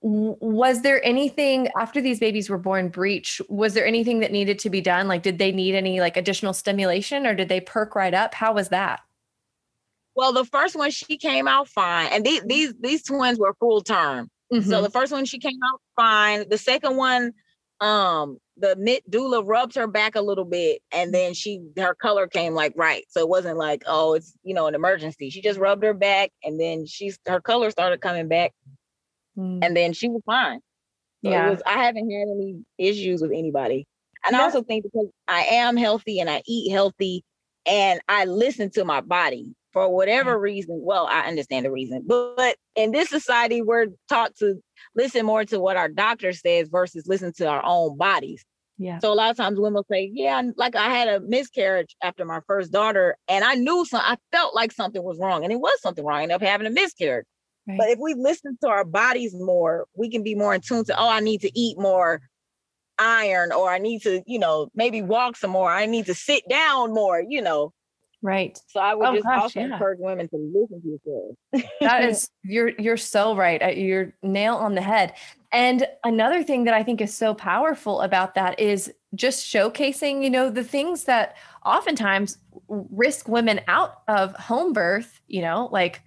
was 0.02 0.80
there 0.80 1.04
anything 1.04 1.68
after 1.78 2.00
these 2.00 2.18
babies 2.18 2.48
were 2.48 2.58
born 2.58 2.88
breech 2.88 3.40
was 3.50 3.74
there 3.74 3.86
anything 3.86 4.20
that 4.20 4.32
needed 4.32 4.58
to 4.60 4.70
be 4.70 4.80
done? 4.80 5.08
Like 5.08 5.22
did 5.22 5.38
they 5.38 5.52
need 5.52 5.74
any 5.74 6.00
like 6.00 6.16
additional 6.16 6.54
stimulation 6.54 7.26
or 7.26 7.34
did 7.34 7.48
they 7.48 7.60
perk 7.60 7.94
right 7.94 8.14
up? 8.14 8.34
How 8.34 8.54
was 8.54 8.70
that? 8.70 9.00
Well 10.14 10.32
the 10.32 10.46
first 10.46 10.76
one 10.76 10.90
she 10.90 11.18
came 11.18 11.46
out 11.46 11.68
fine 11.68 12.08
and 12.12 12.24
these 12.24 12.42
these, 12.44 12.74
these 12.80 13.02
twins 13.02 13.38
were 13.38 13.54
full 13.60 13.82
term. 13.82 14.30
Mm-hmm. 14.52 14.68
so 14.68 14.82
the 14.82 14.90
first 14.90 15.12
one 15.12 15.26
she 15.26 15.38
came 15.38 15.58
out 15.70 15.80
fine. 15.96 16.48
The 16.48 16.58
second 16.58 16.96
one 16.96 17.32
um 17.80 18.38
the 18.56 18.76
mid 18.76 19.02
doula 19.10 19.42
rubbed 19.44 19.74
her 19.74 19.86
back 19.86 20.14
a 20.14 20.22
little 20.22 20.44
bit 20.44 20.82
and 20.92 21.12
then 21.12 21.34
she 21.34 21.60
her 21.76 21.94
color 21.94 22.26
came 22.26 22.54
like 22.54 22.72
right. 22.74 23.04
So 23.10 23.20
it 23.20 23.28
wasn't 23.28 23.58
like 23.58 23.82
oh 23.86 24.14
it's 24.14 24.32
you 24.44 24.54
know 24.54 24.66
an 24.66 24.74
emergency. 24.74 25.28
She 25.28 25.42
just 25.42 25.58
rubbed 25.58 25.84
her 25.84 25.94
back 25.94 26.32
and 26.42 26.58
then 26.58 26.86
she's 26.86 27.18
her 27.26 27.40
color 27.40 27.70
started 27.70 28.00
coming 28.00 28.28
back 28.28 28.54
mm. 29.40 29.64
and 29.64 29.76
then 29.76 29.92
she 29.92 30.09
was 30.09 30.22
fine 30.26 30.61
so 31.24 31.31
yeah 31.31 31.50
was, 31.50 31.62
i 31.66 31.83
haven't 31.83 32.11
had 32.11 32.29
any 32.29 32.62
issues 32.79 33.22
with 33.22 33.33
anybody 33.33 33.87
and 34.24 34.35
yeah. 34.35 34.40
i 34.40 34.42
also 34.42 34.62
think 34.62 34.85
because 34.85 35.09
i 35.29 35.42
am 35.42 35.76
healthy 35.76 36.20
and 36.20 36.29
i 36.29 36.42
eat 36.46 36.70
healthy 36.70 37.24
and 37.66 38.00
i 38.09 38.24
listen 38.24 38.70
to 38.70 38.85
my 38.85 39.00
body 39.00 39.55
for 39.72 39.88
whatever 39.88 40.38
reason 40.38 40.81
well 40.83 41.07
i 41.07 41.20
understand 41.20 41.64
the 41.64 41.70
reason 41.70 42.03
but, 42.07 42.37
but 42.37 42.57
in 42.76 42.90
this 42.90 43.09
society 43.09 43.62
we're 43.62 43.87
taught 44.09 44.35
to 44.37 44.61
listen 44.94 45.24
more 45.24 45.44
to 45.44 45.61
what 45.61 45.76
our 45.76 45.88
doctor 45.88 46.33
says 46.33 46.68
versus 46.68 47.07
listen 47.07 47.33
to 47.33 47.46
our 47.46 47.62
own 47.64 47.96
bodies 47.96 48.44
yeah. 48.81 48.98
So 48.98 49.12
a 49.12 49.14
lot 49.14 49.31
of 49.31 49.37
times 49.37 49.61
women 49.61 49.74
will 49.74 49.87
say, 49.90 50.11
"Yeah, 50.11 50.40
like 50.57 50.74
I 50.74 50.88
had 50.88 51.07
a 51.07 51.20
miscarriage 51.20 51.94
after 52.03 52.24
my 52.24 52.40
first 52.46 52.72
daughter, 52.72 53.14
and 53.29 53.44
I 53.44 53.55
knew 53.55 53.85
some. 53.85 54.00
I 54.03 54.16
felt 54.33 54.55
like 54.55 54.72
something 54.72 55.03
was 55.03 55.18
wrong, 55.18 55.44
and 55.44 55.53
it 55.53 55.61
was 55.61 55.79
something 55.83 56.03
wrong. 56.03 56.20
I 56.20 56.22
ended 56.22 56.37
up 56.37 56.40
having 56.40 56.66
a 56.66 56.70
miscarriage. 56.70 57.26
Right. 57.68 57.79
But 57.79 57.88
if 57.88 57.99
we 57.99 58.14
listen 58.14 58.57
to 58.62 58.68
our 58.68 58.85
bodies 58.85 59.35
more, 59.35 59.87
we 59.94 60.11
can 60.11 60.23
be 60.23 60.35
more 60.35 60.55
in 60.55 60.61
tune 60.61 60.85
to. 60.85 60.99
Oh, 60.99 61.09
I 61.09 61.20
need 61.20 61.40
to 61.42 61.59
eat 61.59 61.79
more 61.79 62.20
iron, 62.99 63.53
or 63.53 63.70
I 63.70 63.79
need 63.79 64.03
to, 64.03 64.23
you 64.27 64.38
know, 64.38 64.68
maybe 64.75 65.03
walk 65.03 65.37
some 65.37 65.51
more. 65.51 65.70
I 65.70 65.87
need 65.87 66.07
to 66.07 66.14
sit 66.14 66.49
down 66.49 66.92
more. 66.92 67.23
You 67.27 67.42
know, 67.42 67.73
Right. 68.23 68.59
So 68.66 68.81
I 68.81 68.94
would 68.94 69.07
oh, 69.07 69.14
just 69.14 69.25
gosh, 69.25 69.42
also 69.42 69.61
yeah. 69.61 69.73
encourage 69.73 69.99
women 69.99 70.29
to 70.29 70.37
listen 70.37 70.83
to 70.83 70.88
yourself. 70.88 71.70
that 71.81 72.05
is 72.09 72.29
you're 72.42 72.68
you're 72.79 72.99
so 72.99 73.35
right. 73.35 73.62
Uh, 73.62 73.68
you're 73.68 74.12
nail 74.23 74.57
on 74.57 74.75
the 74.75 74.83
head. 74.83 75.14
And 75.53 75.87
another 76.05 76.42
thing 76.42 76.64
that 76.64 76.75
I 76.75 76.83
think 76.83 77.01
is 77.01 77.14
so 77.14 77.35
powerful 77.35 78.03
about 78.03 78.35
that 78.35 78.61
is 78.61 78.92
just 79.14 79.44
showcasing, 79.46 80.23
you 80.23 80.31
know, 80.31 80.51
the 80.51 80.62
things 80.62 81.05
that 81.05 81.37
oftentimes 81.64 82.38
risk 82.68 83.27
women 83.27 83.61
out 83.66 84.03
of 84.07 84.35
home 84.37 84.73
birth, 84.73 85.20
you 85.27 85.40
know, 85.40 85.68
like 85.73 86.03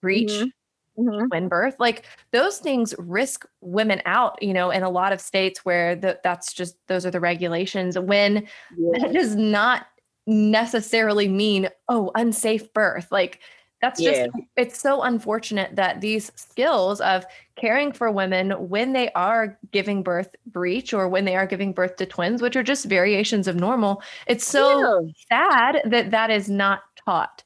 breech, 0.00 0.30
mm-hmm. 0.30 0.48
Mm-hmm. 0.98 1.26
twin 1.28 1.48
birth, 1.48 1.76
like 1.78 2.04
those 2.32 2.58
things 2.58 2.94
risk 2.98 3.46
women 3.60 4.02
out, 4.06 4.42
you 4.42 4.52
know, 4.52 4.70
in 4.70 4.82
a 4.82 4.90
lot 4.90 5.12
of 5.12 5.20
states 5.20 5.64
where 5.64 5.96
the, 5.96 6.18
that's 6.22 6.52
just 6.52 6.76
those 6.88 7.06
are 7.06 7.10
the 7.10 7.20
regulations 7.20 7.98
when 7.98 8.46
yeah. 8.76 8.98
that 8.98 9.12
does 9.12 9.36
not 9.36 9.86
necessarily 10.26 11.28
mean 11.28 11.68
oh 11.88 12.10
unsafe 12.16 12.72
birth 12.72 13.06
like 13.12 13.38
that's 13.80 14.00
just 14.00 14.20
yeah. 14.20 14.26
it's 14.56 14.80
so 14.80 15.02
unfortunate 15.02 15.76
that 15.76 16.00
these 16.00 16.32
skills 16.34 17.00
of 17.00 17.24
caring 17.56 17.92
for 17.92 18.10
women 18.10 18.50
when 18.68 18.92
they 18.92 19.10
are 19.12 19.56
giving 19.70 20.02
birth 20.02 20.34
breech 20.46 20.92
or 20.92 21.08
when 21.08 21.24
they 21.24 21.36
are 21.36 21.46
giving 21.46 21.72
birth 21.72 21.94
to 21.96 22.06
twins 22.06 22.42
which 22.42 22.56
are 22.56 22.62
just 22.62 22.86
variations 22.86 23.46
of 23.46 23.54
normal 23.54 24.02
it's 24.26 24.46
so 24.46 25.00
yeah. 25.00 25.12
sad 25.28 25.82
that 25.84 26.10
that 26.10 26.30
is 26.30 26.48
not 26.48 26.80
taught 27.04 27.44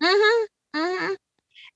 mm-hmm. 0.00 0.78
Mm-hmm. 0.78 1.14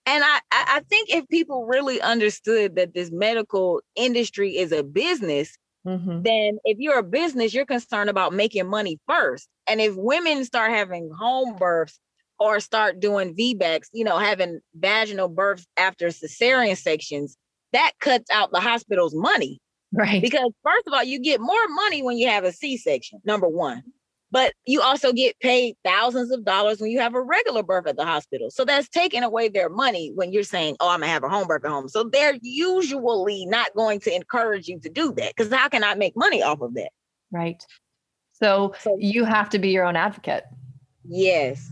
And 0.07 0.23
I, 0.25 0.41
I 0.53 0.81
think 0.89 1.11
if 1.11 1.29
people 1.29 1.67
really 1.67 2.01
understood 2.01 2.77
that 2.77 2.95
this 2.95 3.11
medical 3.13 3.81
industry 3.97 4.57
is 4.57 4.73
a 4.73 4.83
business 4.83 5.57
mm-hmm. 5.87 6.23
then 6.23 6.59
if 6.65 6.79
you're 6.79 6.99
a 6.99 7.03
business, 7.03 7.55
you're 7.55 7.67
concerned 7.67 8.11
about 8.11 8.33
making 8.33 8.69
money 8.69 8.99
first. 9.09 9.49
And 9.69 9.81
if 9.81 9.95
women 9.97 10.45
start 10.45 10.73
having 10.73 11.11
home 11.19 11.57
births 11.57 11.99
or 12.39 12.61
start 12.61 13.01
doing 13.01 13.35
VBACs, 13.35 13.87
you 13.93 14.05
know, 14.05 14.19
having 14.19 14.61
vaginal 14.75 15.29
births 15.29 15.67
after 15.77 16.09
cesarean 16.09 16.77
sections, 16.77 17.37
that 17.73 17.93
cuts 18.01 18.31
out 18.31 18.53
the 18.53 18.61
hospital's 18.61 19.15
money. 19.15 19.61
Right. 19.93 20.21
Because 20.21 20.51
first 20.63 20.87
of 20.87 20.93
all, 20.93 21.05
you 21.05 21.21
get 21.21 21.41
more 21.41 21.69
money 21.69 22.03
when 22.03 22.19
you 22.19 22.29
have 22.29 22.45
a 22.45 22.53
C-section, 22.53 23.21
number 23.25 23.49
one 23.49 23.83
but 24.31 24.53
you 24.67 24.81
also 24.81 25.13
get 25.13 25.39
paid 25.41 25.77
thousands 25.85 26.31
of 26.31 26.45
dollars 26.45 26.81
when 26.81 26.91
you 26.91 26.99
have 27.01 27.15
a 27.15 27.23
regular 27.23 27.63
birth 27.63 27.87
at 27.87 27.97
the 27.97 28.05
hospital. 28.05 28.51
So 28.51 28.65
that's 28.65 28.89
taking 28.89 29.23
away 29.23 29.49
their 29.49 29.69
money 29.69 30.13
when 30.15 30.33
you're 30.33 30.43
saying, 30.43 30.77
oh, 30.81 30.91
I'm 30.91 31.01
gonna 31.01 31.13
have 31.13 31.25
a 31.25 31.29
home 31.29 31.47
birth 31.47 31.65
at 31.65 31.71
home. 31.71 31.89
So 31.89 32.05
they're 32.05 32.39
usually 32.43 33.47
not 33.47 33.75
going 33.75 34.01
to 34.01 34.15
encourage 34.15 34.69
you 34.69 34.81
to 34.81 34.89
do 34.89 35.13
that 35.15 35.35
because 35.37 35.53
how 35.53 35.69
can 35.69 35.85
I 35.85 35.95
make 35.95 36.17
money 36.17 36.43
off 36.43 36.61
of 36.61 36.75
that? 36.75 36.91
Right. 37.31 37.65
So, 38.33 38.75
so 38.81 38.97
you 38.99 39.25
have 39.25 39.49
to 39.51 39.59
be 39.59 39.71
your 39.71 39.85
own 39.85 39.97
advocate. 39.97 40.45
Yes. 41.05 41.71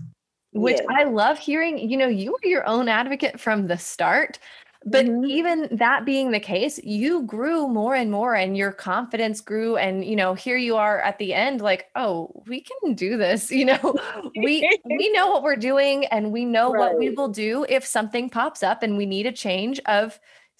Which 0.52 0.78
yes. 0.78 0.86
I 0.88 1.04
love 1.04 1.38
hearing. 1.38 1.78
You 1.78 1.96
know, 1.96 2.06
you 2.06 2.32
were 2.32 2.48
your 2.48 2.66
own 2.66 2.88
advocate 2.88 3.40
from 3.40 3.66
the 3.66 3.76
start. 3.76 4.38
But 4.86 5.06
mm-hmm. 5.06 5.24
even 5.24 5.68
that 5.72 6.04
being 6.04 6.30
the 6.30 6.40
case, 6.40 6.78
you 6.84 7.22
grew 7.22 7.68
more 7.68 7.94
and 7.94 8.10
more 8.10 8.34
and 8.34 8.56
your 8.56 8.70
confidence 8.70 9.40
grew. 9.40 9.76
And, 9.76 10.04
you 10.04 10.14
know, 10.14 10.34
here 10.34 10.58
you 10.58 10.76
are 10.76 11.00
at 11.00 11.18
the 11.18 11.32
end, 11.32 11.62
like, 11.62 11.86
oh, 11.96 12.42
we 12.46 12.60
can 12.60 12.94
do 12.94 13.16
this. 13.16 13.50
You 13.64 13.66
know, 13.66 13.94
we 14.36 14.68
we 14.84 15.12
know 15.12 15.30
what 15.30 15.44
we're 15.44 15.56
doing 15.56 16.06
and 16.06 16.32
we 16.32 16.44
know 16.44 16.72
right. 16.72 16.80
what 16.80 16.98
we 16.98 17.10
will 17.10 17.28
do 17.28 17.64
if 17.68 17.86
something 17.86 18.28
pops 18.28 18.64
up 18.64 18.82
and 18.82 18.96
we 18.96 19.06
need 19.06 19.26
a 19.26 19.32
change 19.32 19.80
of 19.86 20.18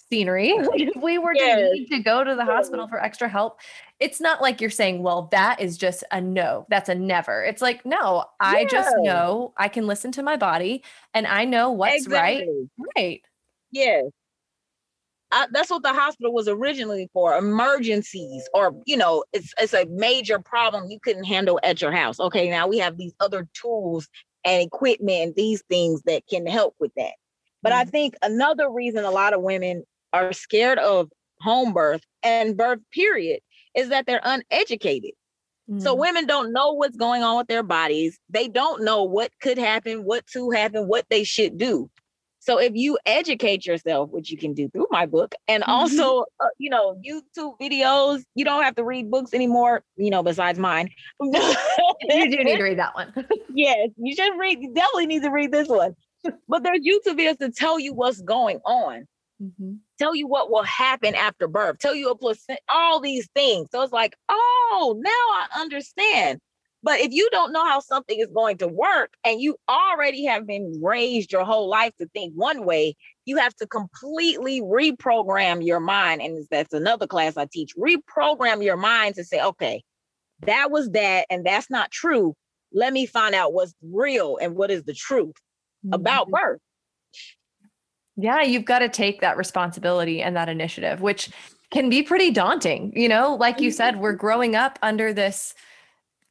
scenery. 0.09 0.49
if 0.73 0.95
we 1.01 1.17
were 1.17 1.33
yes. 1.35 1.59
to 1.59 1.73
need 1.73 1.87
to 1.87 1.99
go 1.99 2.23
to 2.23 2.35
the 2.35 2.45
hospital 2.45 2.87
for 2.87 3.01
extra 3.01 3.27
help, 3.27 3.59
it's 3.99 4.21
not 4.21 4.41
like 4.41 4.61
you're 4.61 4.69
saying, 4.69 5.03
well, 5.03 5.27
that 5.31 5.59
is 5.59 5.77
just 5.77 6.03
a 6.11 6.21
no. 6.21 6.65
That's 6.69 6.89
a 6.89 6.95
never. 6.95 7.43
It's 7.43 7.61
like, 7.61 7.85
no, 7.85 8.25
I 8.39 8.61
yeah. 8.61 8.67
just 8.67 8.95
know 8.99 9.53
I 9.57 9.67
can 9.67 9.87
listen 9.87 10.11
to 10.13 10.23
my 10.23 10.37
body 10.37 10.83
and 11.13 11.27
I 11.27 11.45
know 11.45 11.71
what's 11.71 12.05
exactly. 12.05 12.47
right. 12.47 12.87
Right. 12.95 13.21
Yes. 13.75 14.05
I, 15.31 15.47
that's 15.51 15.69
what 15.69 15.83
the 15.83 15.91
hospital 15.91 16.33
was 16.33 16.47
originally 16.47 17.09
for 17.11 17.37
emergencies 17.37 18.47
or 18.53 18.73
you 18.85 18.95
know 18.95 19.25
it's 19.33 19.53
it's 19.59 19.73
a 19.73 19.85
major 19.89 20.39
problem 20.39 20.89
you 20.89 20.99
couldn't 20.99 21.25
handle 21.25 21.59
at 21.61 21.81
your 21.81 21.91
house 21.91 22.19
okay 22.19 22.49
now 22.49 22.67
we 22.67 22.77
have 22.77 22.97
these 22.97 23.13
other 23.19 23.47
tools 23.53 24.07
and 24.45 24.61
equipment 24.61 25.23
and 25.23 25.35
these 25.35 25.61
things 25.67 26.01
that 26.03 26.23
can 26.29 26.45
help 26.45 26.75
with 26.79 26.91
that 26.95 27.13
but 27.63 27.71
mm-hmm. 27.71 27.81
i 27.81 27.85
think 27.85 28.15
another 28.21 28.69
reason 28.69 29.03
a 29.03 29.11
lot 29.11 29.33
of 29.33 29.41
women 29.41 29.83
are 30.13 30.31
scared 30.31 30.77
of 30.77 31.09
home 31.41 31.73
birth 31.73 32.03
and 32.23 32.55
birth 32.55 32.79
period 32.93 33.39
is 33.75 33.89
that 33.89 34.05
they're 34.05 34.21
uneducated 34.23 35.11
mm-hmm. 35.69 35.79
so 35.79 35.95
women 35.95 36.27
don't 36.27 36.53
know 36.53 36.71
what's 36.71 36.95
going 36.95 37.23
on 37.23 37.35
with 37.35 37.47
their 37.47 37.63
bodies 37.63 38.19
they 38.29 38.47
don't 38.47 38.83
know 38.83 39.03
what 39.03 39.31
could 39.41 39.57
happen 39.57 40.05
what 40.05 40.25
to 40.27 40.51
happen 40.51 40.87
what 40.87 41.05
they 41.09 41.23
should 41.23 41.57
do 41.57 41.89
So 42.45 42.59
if 42.59 42.73
you 42.75 42.99
educate 43.07 43.65
yourself, 43.65 44.11
which 44.11 44.29
you 44.29 44.37
can 44.37 44.53
do 44.53 44.69
through 44.69 44.85
my 44.91 45.07
book, 45.07 45.33
and 45.47 45.63
mm-hmm. 45.63 45.71
also, 45.71 46.25
uh, 46.39 46.45
you 46.59 46.69
know, 46.69 46.95
YouTube 47.03 47.55
videos, 47.59 48.21
you 48.35 48.45
don't 48.45 48.61
have 48.61 48.75
to 48.75 48.83
read 48.83 49.09
books 49.09 49.33
anymore, 49.33 49.83
you 49.95 50.11
know, 50.11 50.21
besides 50.21 50.59
mine. 50.59 50.91
you 51.19 51.31
do 52.29 52.43
need 52.43 52.57
to 52.57 52.63
read 52.63 52.77
that 52.77 52.93
one. 52.93 53.11
yes, 53.55 53.89
you 53.97 54.15
should 54.15 54.37
read, 54.37 54.59
you 54.61 54.71
definitely 54.75 55.07
need 55.07 55.23
to 55.23 55.31
read 55.31 55.51
this 55.51 55.67
one. 55.67 55.95
But 56.47 56.61
there's 56.61 56.81
YouTube 56.81 57.17
videos 57.19 57.39
to 57.39 57.49
tell 57.49 57.79
you 57.79 57.95
what's 57.95 58.21
going 58.21 58.59
on. 58.63 59.07
Mm-hmm. 59.41 59.73
Tell 59.97 60.15
you 60.15 60.27
what 60.27 60.51
will 60.51 60.63
happen 60.63 61.15
after 61.15 61.47
birth, 61.47 61.79
tell 61.79 61.95
you 61.95 62.11
a 62.11 62.17
placenta, 62.17 62.61
all 62.69 62.99
these 62.99 63.27
things. 63.33 63.69
So 63.71 63.81
it's 63.81 63.91
like, 63.91 64.15
oh, 64.29 64.95
now 64.97 65.09
I 65.09 65.61
understand. 65.61 66.39
But 66.85 66.99
if 66.99 67.11
you 67.11 67.27
don't 67.31 67.51
know 67.51 67.65
how 67.65 67.79
something 67.79 68.19
is 68.19 68.29
going 68.31 68.59
to 68.59 68.67
work 68.67 69.15
and 69.25 69.41
you 69.41 69.57
already 69.67 70.23
have 70.25 70.45
been 70.45 70.79
raised 70.83 71.31
your 71.31 71.43
whole 71.43 71.67
life 71.67 71.95
to 71.97 72.07
think 72.09 72.33
one 72.35 72.63
way, 72.63 72.95
you 73.25 73.37
have 73.37 73.55
to 73.55 73.65
completely 73.65 74.61
reprogram 74.61 75.65
your 75.65 75.79
mind. 75.79 76.21
And 76.21 76.45
that's 76.51 76.73
another 76.73 77.07
class 77.07 77.37
I 77.37 77.47
teach 77.51 77.73
reprogram 77.75 78.63
your 78.63 78.77
mind 78.77 79.15
to 79.15 79.23
say, 79.23 79.41
okay, 79.41 79.83
that 80.45 80.69
was 80.69 80.91
that, 80.91 81.25
and 81.31 81.43
that's 81.43 81.71
not 81.71 81.89
true. 81.89 82.35
Let 82.71 82.93
me 82.93 83.07
find 83.07 83.33
out 83.33 83.51
what's 83.51 83.73
real 83.81 84.37
and 84.39 84.55
what 84.55 84.69
is 84.69 84.83
the 84.83 84.93
truth 84.93 85.33
mm-hmm. 85.83 85.93
about 85.93 86.29
birth. 86.29 86.61
Yeah, 88.15 88.43
you've 88.43 88.65
got 88.65 88.79
to 88.79 88.89
take 88.89 89.21
that 89.21 89.37
responsibility 89.37 90.21
and 90.21 90.35
that 90.35 90.49
initiative, 90.49 91.01
which 91.01 91.31
can 91.71 91.89
be 91.89 92.03
pretty 92.03 92.29
daunting. 92.29 92.93
You 92.95 93.09
know, 93.09 93.33
like 93.33 93.59
you 93.59 93.71
said, 93.71 93.99
we're 93.99 94.13
growing 94.13 94.55
up 94.55 94.77
under 94.83 95.11
this 95.11 95.55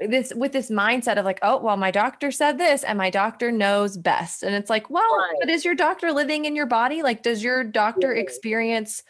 this 0.00 0.32
with 0.34 0.52
this 0.52 0.70
mindset 0.70 1.18
of 1.18 1.24
like, 1.24 1.38
oh, 1.42 1.60
well, 1.60 1.76
my 1.76 1.90
doctor 1.90 2.30
said 2.30 2.58
this 2.58 2.82
and 2.82 2.98
my 2.98 3.10
doctor 3.10 3.52
knows 3.52 3.96
best. 3.96 4.42
And 4.42 4.54
it's 4.54 4.70
like, 4.70 4.90
well, 4.90 5.16
right. 5.16 5.36
but 5.40 5.50
is 5.50 5.64
your 5.64 5.74
doctor 5.74 6.12
living 6.12 6.44
in 6.44 6.56
your 6.56 6.66
body? 6.66 7.02
Like, 7.02 7.22
does 7.22 7.42
your 7.42 7.62
doctor 7.64 8.14
yeah. 8.14 8.20
experience 8.20 9.02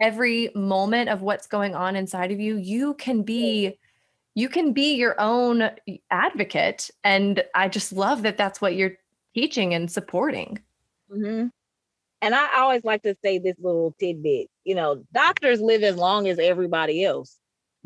every 0.00 0.50
moment 0.54 1.08
of 1.08 1.22
what's 1.22 1.46
going 1.46 1.74
on 1.74 1.96
inside 1.96 2.32
of 2.32 2.40
you? 2.40 2.56
You 2.56 2.94
can 2.94 3.22
be 3.22 3.78
you 4.36 4.50
can 4.50 4.72
be 4.74 4.94
your 4.94 5.18
own 5.18 5.68
advocate 6.10 6.90
and 7.02 7.42
i 7.56 7.68
just 7.68 7.92
love 7.92 8.22
that 8.22 8.36
that's 8.36 8.60
what 8.60 8.76
you're 8.76 8.96
teaching 9.34 9.74
and 9.74 9.90
supporting 9.90 10.60
mm-hmm. 11.10 11.48
and 12.22 12.34
i 12.34 12.60
always 12.60 12.84
like 12.84 13.02
to 13.02 13.16
say 13.24 13.38
this 13.38 13.56
little 13.58 13.96
tidbit 13.98 14.48
you 14.62 14.76
know 14.76 15.02
doctors 15.12 15.60
live 15.60 15.82
as 15.82 15.96
long 15.96 16.28
as 16.28 16.38
everybody 16.38 17.02
else 17.02 17.36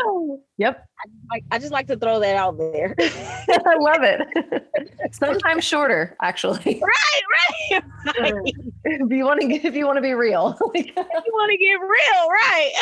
Oh, 0.00 0.42
yep. 0.56 0.86
I, 1.32 1.40
I, 1.50 1.58
just 1.58 1.72
like 1.72 1.86
to 1.88 1.96
throw 1.96 2.20
that 2.20 2.36
out 2.36 2.58
there. 2.58 2.94
I 3.00 3.76
love 3.78 4.02
it. 4.02 4.64
Sometimes 5.12 5.64
shorter, 5.64 6.16
actually. 6.22 6.80
Right, 6.82 7.22
right. 7.70 7.82
right. 8.20 8.54
If 8.84 9.10
you 9.10 9.24
want 9.24 9.40
to 9.40 9.46
if 9.48 9.74
you 9.74 9.84
want 9.84 9.96
to 9.96 10.02
be 10.02 10.14
real. 10.14 10.56
if 10.74 10.86
you 10.86 11.32
want 11.32 11.50
to 11.50 11.58
get 11.58 11.74
real, 11.74 12.28
right. 12.28 12.72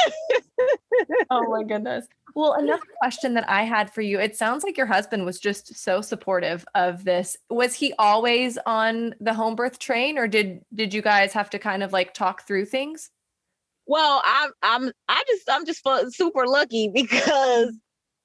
oh 1.31 1.51
my 1.51 1.65
goodness. 1.65 2.07
Well, 2.37 2.53
another 2.53 2.83
question 3.01 3.35
that 3.35 3.49
I 3.49 3.63
had 3.63 3.93
for 3.93 4.03
you. 4.03 4.21
It 4.21 4.37
sounds 4.37 4.63
like 4.63 4.77
your 4.77 4.87
husband 4.87 5.25
was 5.25 5.41
just 5.41 5.75
so 5.75 6.01
supportive 6.01 6.65
of 6.75 7.05
this. 7.05 7.37
Was 7.51 7.75
he 7.75 7.95
always 7.99 8.59
on 8.67 9.15
the 9.21 9.35
home 9.35 9.57
birth 9.57 9.79
train 9.79 10.19
or 10.19 10.29
did 10.29 10.61
did 10.75 10.95
you 10.95 11.03
guys 11.03 11.33
have 11.33 11.51
to 11.51 11.59
kind 11.59 11.83
of 11.83 11.93
like 11.93 12.15
talk 12.15 12.47
through 12.47 12.67
things? 12.67 13.11
Well, 13.87 14.23
I'm 14.25 14.51
I'm 14.63 14.93
I 15.09 15.23
just 15.29 15.49
I'm 15.51 15.65
just 15.65 15.87
super 16.17 16.47
lucky 16.47 16.89
because 16.95 17.73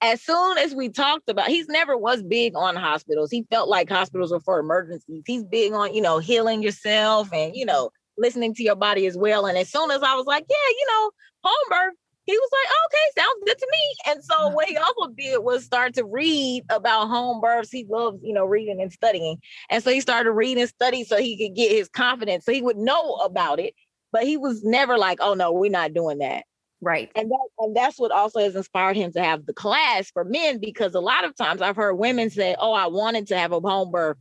as 0.01 0.21
soon 0.21 0.57
as 0.57 0.73
we 0.73 0.89
talked 0.89 1.29
about 1.29 1.47
he's 1.47 1.67
never 1.67 1.95
was 1.97 2.23
big 2.23 2.55
on 2.55 2.75
hospitals. 2.75 3.31
He 3.31 3.45
felt 3.51 3.69
like 3.69 3.89
hospitals 3.89 4.31
were 4.31 4.39
for 4.39 4.59
emergencies. 4.59 5.23
He's 5.25 5.43
big 5.43 5.73
on, 5.73 5.93
you 5.93 6.01
know, 6.01 6.17
healing 6.19 6.63
yourself 6.63 7.31
and, 7.31 7.55
you 7.55 7.65
know, 7.65 7.91
listening 8.17 8.53
to 8.55 8.63
your 8.63 8.75
body 8.75 9.05
as 9.05 9.17
well. 9.17 9.45
And 9.45 9.57
as 9.57 9.69
soon 9.69 9.91
as 9.91 10.01
I 10.01 10.15
was 10.15 10.25
like, 10.25 10.45
yeah, 10.49 10.55
you 10.69 10.87
know, 10.89 11.11
home 11.43 11.69
birth, 11.69 11.95
he 12.25 12.33
was 12.33 12.49
like, 12.51 12.71
okay, 12.85 13.21
sounds 13.21 13.43
good 13.45 13.57
to 13.57 13.67
me. 13.71 14.11
And 14.11 14.23
so 14.23 14.49
what 14.49 14.67
he 14.67 14.77
also 14.77 15.11
did 15.17 15.39
was 15.43 15.65
start 15.65 15.95
to 15.95 16.05
read 16.05 16.63
about 16.69 17.07
home 17.07 17.41
births. 17.41 17.71
He 17.71 17.85
loves, 17.89 18.19
you 18.23 18.33
know, 18.33 18.45
reading 18.45 18.79
and 18.79 18.91
studying. 18.91 19.37
And 19.69 19.83
so 19.83 19.91
he 19.91 20.01
started 20.01 20.31
reading 20.31 20.61
and 20.61 20.69
studying 20.69 21.03
so 21.03 21.17
he 21.17 21.37
could 21.37 21.55
get 21.55 21.71
his 21.71 21.89
confidence. 21.89 22.45
So 22.45 22.51
he 22.51 22.61
would 22.61 22.77
know 22.77 23.15
about 23.15 23.59
it 23.59 23.73
but 24.11 24.23
he 24.23 24.37
was 24.37 24.63
never 24.63 24.97
like, 24.97 25.19
oh 25.21 25.33
no, 25.33 25.51
we're 25.51 25.71
not 25.71 25.93
doing 25.93 26.19
that. 26.19 26.43
Right. 26.81 27.11
And 27.15 27.29
that 27.29 27.47
and 27.59 27.75
that's 27.75 27.99
what 27.99 28.11
also 28.11 28.39
has 28.39 28.55
inspired 28.55 28.95
him 28.95 29.11
to 29.13 29.23
have 29.23 29.45
the 29.45 29.53
class 29.53 30.09
for 30.09 30.23
men 30.23 30.59
because 30.59 30.95
a 30.95 30.99
lot 30.99 31.25
of 31.25 31.35
times 31.35 31.61
I've 31.61 31.75
heard 31.75 31.93
women 31.95 32.29
say, 32.31 32.55
Oh, 32.57 32.73
I 32.73 32.87
wanted 32.87 33.27
to 33.27 33.37
have 33.37 33.51
a 33.51 33.59
home 33.59 33.91
birth, 33.91 34.17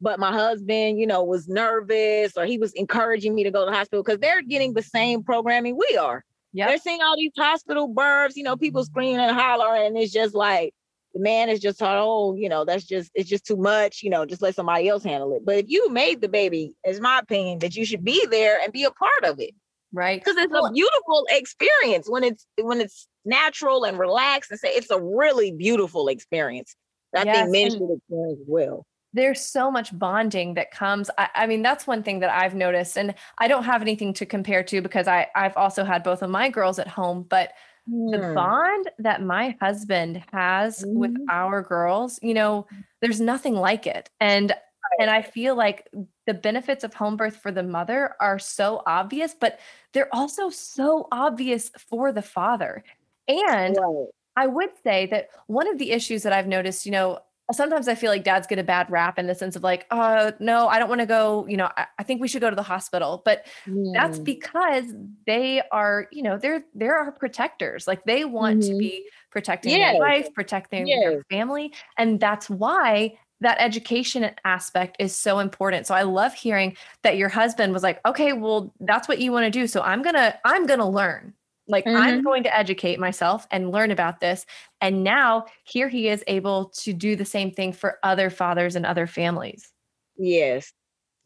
but 0.00 0.18
my 0.18 0.32
husband, 0.32 0.98
you 0.98 1.06
know, 1.06 1.22
was 1.22 1.46
nervous 1.46 2.38
or 2.38 2.46
he 2.46 2.56
was 2.56 2.72
encouraging 2.72 3.34
me 3.34 3.44
to 3.44 3.50
go 3.50 3.64
to 3.64 3.70
the 3.70 3.76
hospital 3.76 4.02
because 4.02 4.18
they're 4.18 4.42
getting 4.42 4.72
the 4.72 4.82
same 4.82 5.22
programming 5.22 5.76
we 5.76 5.96
are. 5.98 6.24
Yeah. 6.54 6.68
They're 6.68 6.78
seeing 6.78 7.02
all 7.02 7.16
these 7.16 7.32
hospital 7.36 7.86
births, 7.86 8.36
you 8.36 8.44
know, 8.44 8.56
people 8.56 8.82
screaming 8.84 9.20
and 9.20 9.36
hollering, 9.36 9.88
and 9.88 9.98
it's 9.98 10.12
just 10.12 10.34
like 10.34 10.72
the 11.14 11.20
man 11.20 11.48
is 11.48 11.60
just 11.60 11.78
thought, 11.78 11.98
oh, 11.98 12.34
you 12.34 12.48
know, 12.48 12.64
that's 12.64 12.84
just 12.84 13.10
it's 13.14 13.28
just 13.28 13.44
too 13.44 13.56
much, 13.56 14.02
you 14.02 14.10
know, 14.10 14.24
just 14.24 14.42
let 14.42 14.54
somebody 14.54 14.88
else 14.88 15.04
handle 15.04 15.34
it. 15.34 15.44
But 15.44 15.56
if 15.56 15.64
you 15.68 15.90
made 15.90 16.20
the 16.20 16.28
baby, 16.28 16.74
it's 16.84 17.00
my 17.00 17.18
opinion 17.18 17.60
that 17.60 17.76
you 17.76 17.84
should 17.84 18.04
be 18.04 18.26
there 18.30 18.60
and 18.62 18.72
be 18.72 18.84
a 18.84 18.90
part 18.90 19.24
of 19.24 19.40
it. 19.40 19.54
Right. 19.92 20.20
Because 20.20 20.36
it's 20.36 20.54
a 20.54 20.72
beautiful 20.72 21.26
experience 21.30 22.08
when 22.08 22.22
it's 22.22 22.46
when 22.56 22.80
it's 22.80 23.08
natural 23.24 23.84
and 23.84 23.98
relaxed 23.98 24.50
and 24.50 24.60
say 24.60 24.68
it's 24.68 24.90
a 24.90 25.00
really 25.00 25.50
beautiful 25.50 26.08
experience. 26.08 26.76
I 27.16 27.24
yes, 27.24 27.36
think 27.36 27.50
men 27.50 27.70
should 27.72 27.96
experience 27.96 28.40
as 28.40 28.46
well 28.46 28.86
there's 29.12 29.40
so 29.40 29.70
much 29.70 29.96
bonding 29.98 30.54
that 30.54 30.70
comes 30.70 31.10
I, 31.18 31.28
I, 31.34 31.46
mean 31.46 31.62
that's 31.62 31.86
one 31.86 32.02
thing 32.02 32.20
that 32.20 32.30
i've 32.30 32.54
noticed 32.54 32.96
and 32.96 33.14
i 33.38 33.48
don't 33.48 33.64
have 33.64 33.82
anything 33.82 34.12
to 34.14 34.26
compare 34.26 34.62
to 34.64 34.80
because 34.80 35.08
i 35.08 35.26
i've 35.34 35.56
also 35.56 35.84
had 35.84 36.02
both 36.02 36.22
of 36.22 36.30
my 36.30 36.48
girls 36.48 36.78
at 36.78 36.88
home 36.88 37.26
but 37.28 37.52
the 37.86 38.18
hmm. 38.18 38.34
bond 38.34 38.90
that 38.98 39.22
my 39.22 39.56
husband 39.60 40.22
has 40.32 40.84
mm-hmm. 40.84 40.98
with 40.98 41.16
our 41.30 41.62
girls, 41.62 42.18
you 42.22 42.34
know, 42.34 42.66
there's 43.00 43.20
nothing 43.20 43.54
like 43.54 43.86
it. 43.86 44.10
And 44.20 44.54
and 44.98 45.08
I 45.08 45.22
feel 45.22 45.54
like 45.54 45.88
the 46.26 46.34
benefits 46.34 46.84
of 46.84 46.94
home 46.94 47.16
birth 47.16 47.36
for 47.36 47.52
the 47.52 47.62
mother 47.62 48.14
are 48.20 48.38
so 48.38 48.82
obvious, 48.86 49.34
but 49.38 49.60
they're 49.92 50.12
also 50.14 50.50
so 50.50 51.06
obvious 51.12 51.70
for 51.78 52.12
the 52.12 52.22
father. 52.22 52.84
And 53.28 53.76
right. 53.80 54.06
I 54.36 54.46
would 54.46 54.70
say 54.82 55.06
that 55.06 55.28
one 55.46 55.68
of 55.68 55.78
the 55.78 55.92
issues 55.92 56.22
that 56.24 56.32
I've 56.32 56.48
noticed, 56.48 56.86
you 56.86 56.92
know, 56.92 57.20
sometimes 57.52 57.88
I 57.88 57.94
feel 57.94 58.10
like 58.10 58.24
dads 58.24 58.46
get 58.46 58.58
a 58.58 58.64
bad 58.64 58.90
rap 58.90 59.18
in 59.18 59.26
the 59.26 59.34
sense 59.34 59.56
of 59.56 59.62
like, 59.62 59.86
oh, 59.90 60.32
no, 60.40 60.68
I 60.68 60.78
don't 60.78 60.88
want 60.88 61.00
to 61.00 61.06
go, 61.06 61.46
you 61.48 61.56
know, 61.56 61.70
I, 61.76 61.86
I, 61.98 62.02
think 62.02 62.20
we 62.20 62.28
should 62.28 62.40
go 62.40 62.50
to 62.50 62.56
the 62.56 62.62
hospital. 62.62 63.22
But 63.24 63.46
mm. 63.66 63.92
that's 63.92 64.18
because 64.18 64.84
they 65.26 65.62
are, 65.72 66.08
you 66.12 66.22
know, 66.22 66.38
they're 66.38 66.64
they're 66.74 66.96
our 66.96 67.12
protectors. 67.12 67.86
Like 67.86 68.04
they 68.04 68.24
want 68.24 68.60
mm-hmm. 68.60 68.72
to 68.72 68.78
be 68.78 69.06
protecting 69.30 69.72
yes. 69.72 69.92
their 69.92 70.00
life, 70.00 70.34
protecting 70.34 70.86
yes. 70.86 71.00
their 71.02 71.22
family. 71.30 71.72
And 71.96 72.20
that's 72.20 72.50
why 72.50 73.14
that 73.40 73.56
education 73.58 74.30
aspect 74.44 74.96
is 74.98 75.16
so 75.16 75.38
important. 75.38 75.86
So 75.86 75.94
I 75.94 76.02
love 76.02 76.34
hearing 76.34 76.76
that 77.02 77.16
your 77.16 77.30
husband 77.30 77.72
was 77.72 77.82
like, 77.82 78.00
okay, 78.06 78.32
well, 78.32 78.72
that's 78.80 79.08
what 79.08 79.18
you 79.18 79.32
want 79.32 79.44
to 79.44 79.50
do. 79.50 79.66
So 79.66 79.80
I'm 79.80 80.02
gonna, 80.02 80.38
I'm 80.44 80.66
gonna 80.66 80.88
learn. 80.88 81.34
Like, 81.70 81.84
mm-hmm. 81.84 81.96
I'm 81.96 82.22
going 82.22 82.42
to 82.42 82.56
educate 82.56 82.98
myself 82.98 83.46
and 83.50 83.70
learn 83.70 83.90
about 83.90 84.20
this. 84.20 84.44
And 84.80 85.02
now 85.02 85.46
here 85.64 85.88
he 85.88 86.08
is 86.08 86.24
able 86.26 86.66
to 86.80 86.92
do 86.92 87.16
the 87.16 87.24
same 87.24 87.50
thing 87.50 87.72
for 87.72 87.98
other 88.02 88.30
fathers 88.30 88.76
and 88.76 88.84
other 88.84 89.06
families. 89.06 89.72
Yes. 90.18 90.72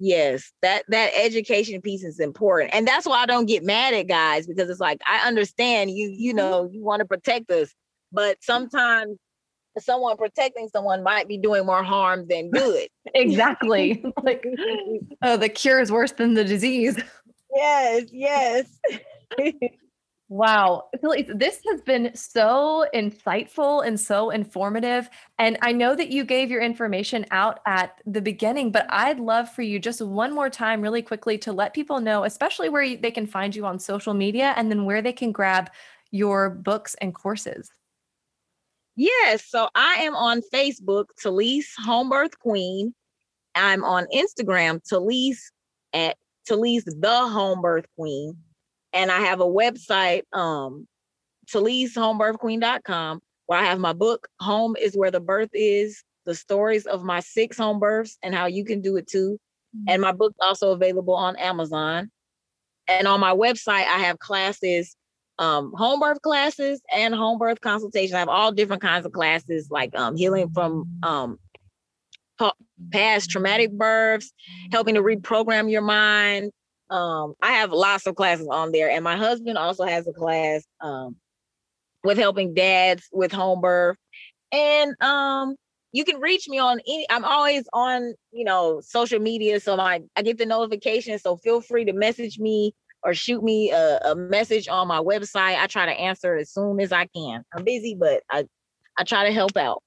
Yes, 0.01 0.53
that 0.61 0.83
that 0.89 1.13
education 1.17 1.81
piece 1.81 2.03
is 2.03 2.19
important. 2.19 2.75
And 2.75 2.87
that's 2.87 3.07
why 3.07 3.23
I 3.23 3.27
don't 3.27 3.47
get 3.47 3.63
mad 3.63 3.95
at 3.95 4.09
guys 4.09 4.47
because 4.47 4.69
it's 4.69 4.81
like 4.81 5.01
I 5.07 5.27
understand 5.27 5.93
you 5.93 6.09
you 6.09 6.31
mm-hmm. 6.31 6.39
know, 6.39 6.69
you 6.71 6.83
want 6.83 7.01
to 7.01 7.07
protect 7.07 7.51
us, 7.51 7.73
but 8.11 8.37
sometimes 8.43 9.17
someone 9.79 10.17
protecting 10.17 10.69
someone 10.69 11.03
might 11.03 11.29
be 11.29 11.39
doing 11.39 11.65
more 11.65 11.83
harm 11.83 12.27
than 12.29 12.51
good. 12.51 12.89
exactly. 13.15 14.05
like 14.23 14.45
oh, 15.23 15.37
the 15.37 15.49
cure 15.49 15.81
is 15.81 15.93
worse 15.93 16.13
than 16.13 16.35
the 16.35 16.45
disease. 16.45 17.01
Yes, 17.55 18.05
yes. 18.11 18.67
Wow. 20.31 20.85
This 21.03 21.61
has 21.71 21.83
been 21.83 22.11
so 22.15 22.87
insightful 22.95 23.87
and 23.87 24.01
so 24.01 24.31
informative. 24.31 25.11
And 25.39 25.59
I 25.61 25.71
know 25.73 25.95
that 25.95 26.09
you 26.09 26.25
gave 26.25 26.51
your 26.51 26.63
information 26.63 27.27
out 27.31 27.61
at 27.67 28.01
the 28.07 28.23
beginning, 28.23 28.73
but 28.73 28.87
I'd 28.89 29.21
love 29.21 29.51
for 29.51 29.61
you 29.63 29.79
just 29.79 30.01
one 30.01 30.35
more 30.35 30.49
time, 30.49 30.81
really 30.81 31.03
quickly, 31.03 31.37
to 31.39 31.53
let 31.53 31.75
people 31.75 32.01
know, 32.01 32.25
especially 32.25 32.71
where 32.71 32.97
they 32.97 33.11
can 33.11 33.27
find 33.27 33.55
you 33.55 33.67
on 33.67 33.79
social 33.79 34.15
media 34.15 34.55
and 34.57 34.71
then 34.71 34.87
where 34.87 35.03
they 35.03 35.13
can 35.13 35.31
grab 35.31 35.71
your 36.11 36.49
books 36.49 36.97
and 37.03 37.15
courses. 37.15 37.71
Yes. 38.97 39.45
So 39.45 39.69
I 39.75 39.97
am 40.01 40.15
on 40.17 40.41
Facebook, 40.53 41.07
Talise 41.23 41.67
Homebirth 41.85 42.39
Queen. 42.39 42.95
I'm 43.55 43.85
on 43.85 44.07
Instagram, 44.13 44.81
Talise 44.91 45.51
at 45.93 46.17
Talise 46.49 46.85
the 46.87 46.93
Homebirth 47.03 47.85
Queen 47.97 48.39
and 48.95 49.11
I 49.11 49.21
have 49.21 49.41
a 49.41 49.47
website, 49.47 50.23
um, 50.33 50.87
TaliseHomebirthQueen.com, 51.53 53.21
where 53.47 53.59
I 53.59 53.65
have 53.65 53.81
my 53.81 53.93
book, 53.93 54.29
Home 54.41 54.77
is 54.81 54.97
Where 54.97 55.11
the 55.11 55.21
Birth 55.21 55.51
Is, 55.53 56.03
the 56.25 56.35
stories 56.35 56.87
of 56.87 57.03
my 57.03 57.21
six 57.21 57.59
home 57.59 57.81
births 57.81 58.17
and 58.23 58.35
how 58.35 58.47
you 58.47 58.65
can 58.65 58.81
do 58.81 58.97
it 58.97 59.07
too. 59.07 59.39
And 59.89 60.01
my 60.01 60.13
book's 60.13 60.39
also 60.41 60.71
available 60.71 61.15
on 61.15 61.37
Amazon. 61.37 62.11
And 62.87 63.09
on 63.09 63.19
my 63.19 63.35
website, 63.35 63.87
I 63.87 63.99
have 63.99 64.21
classes, 64.21 64.95
um, 65.39 65.73
home 65.75 65.99
birth 66.01 66.23
classes 66.23 66.81
and 66.95 67.15
home 67.15 67.39
birth 67.39 67.61
consultation. 67.61 68.15
I 68.15 68.21
have 68.21 68.29
all 68.29 68.53
different 68.53 68.83
kinds 68.83 69.05
of 69.05 69.13
classes 69.13 69.69
like 69.71 69.99
um, 69.99 70.17
healing 70.17 70.51
from 70.51 70.89
um, 71.03 71.39
past 72.93 73.31
traumatic 73.31 73.73
births, 73.73 74.33
helping 74.71 74.95
to 74.95 75.03
reprogram 75.03 75.71
your 75.71 75.83
mind. 75.83 76.53
Um, 76.91 77.35
I 77.43 77.53
have 77.53 77.73
lots 77.73 78.07
of 78.07 78.15
classes 78.15 78.49
on 78.51 78.73
there. 78.73 78.91
And 78.91 79.03
my 79.03 79.17
husband 79.17 79.59
also 79.59 79.85
has 79.85 80.07
a 80.07 80.13
class 80.13 80.65
um, 80.81 81.17
with 82.03 82.19
helping 82.19 82.55
dads 82.55 83.09
with 83.13 83.33
home 83.33 83.61
birth. 83.61 83.97
And 84.53 84.95
um, 85.03 85.57
you 85.95 86.05
can 86.05 86.21
reach 86.21 86.49
me 86.49 86.59
on 86.59 86.81
any 86.87 87.07
i'm 87.09 87.25
always 87.25 87.65
on 87.73 88.15
you 88.33 88.45
know 88.45 88.81
social 88.85 89.21
media 89.21 89.59
so 89.61 89.77
my 89.77 90.03
i 90.17 90.23
get 90.23 90.37
the 90.37 90.45
notifications. 90.45 91.23
so 91.23 91.37
feel 91.39 91.63
free 91.63 91.85
to 91.85 91.93
message 91.95 92.39
me 92.39 92.75
or 93.05 93.15
shoot 93.15 93.43
me 93.43 93.71
a, 93.71 93.99
a, 93.99 94.15
message 94.15 94.69
on 94.69 94.89
my 94.89 94.99
website 94.99 95.57
i 95.57 95.67
try 95.67 95.87
to 95.87 95.93
answer 95.93 96.37
as 96.37 96.51
soon 96.51 96.81
as 96.81 96.93
i 96.93 97.07
can 97.15 97.43
i'm 97.55 97.65
busy 97.65 97.97
but 97.99 98.23
i 98.31 98.45
i 98.99 99.05
try 99.05 99.25
to 99.25 99.33
help 99.33 99.57
out 99.57 99.83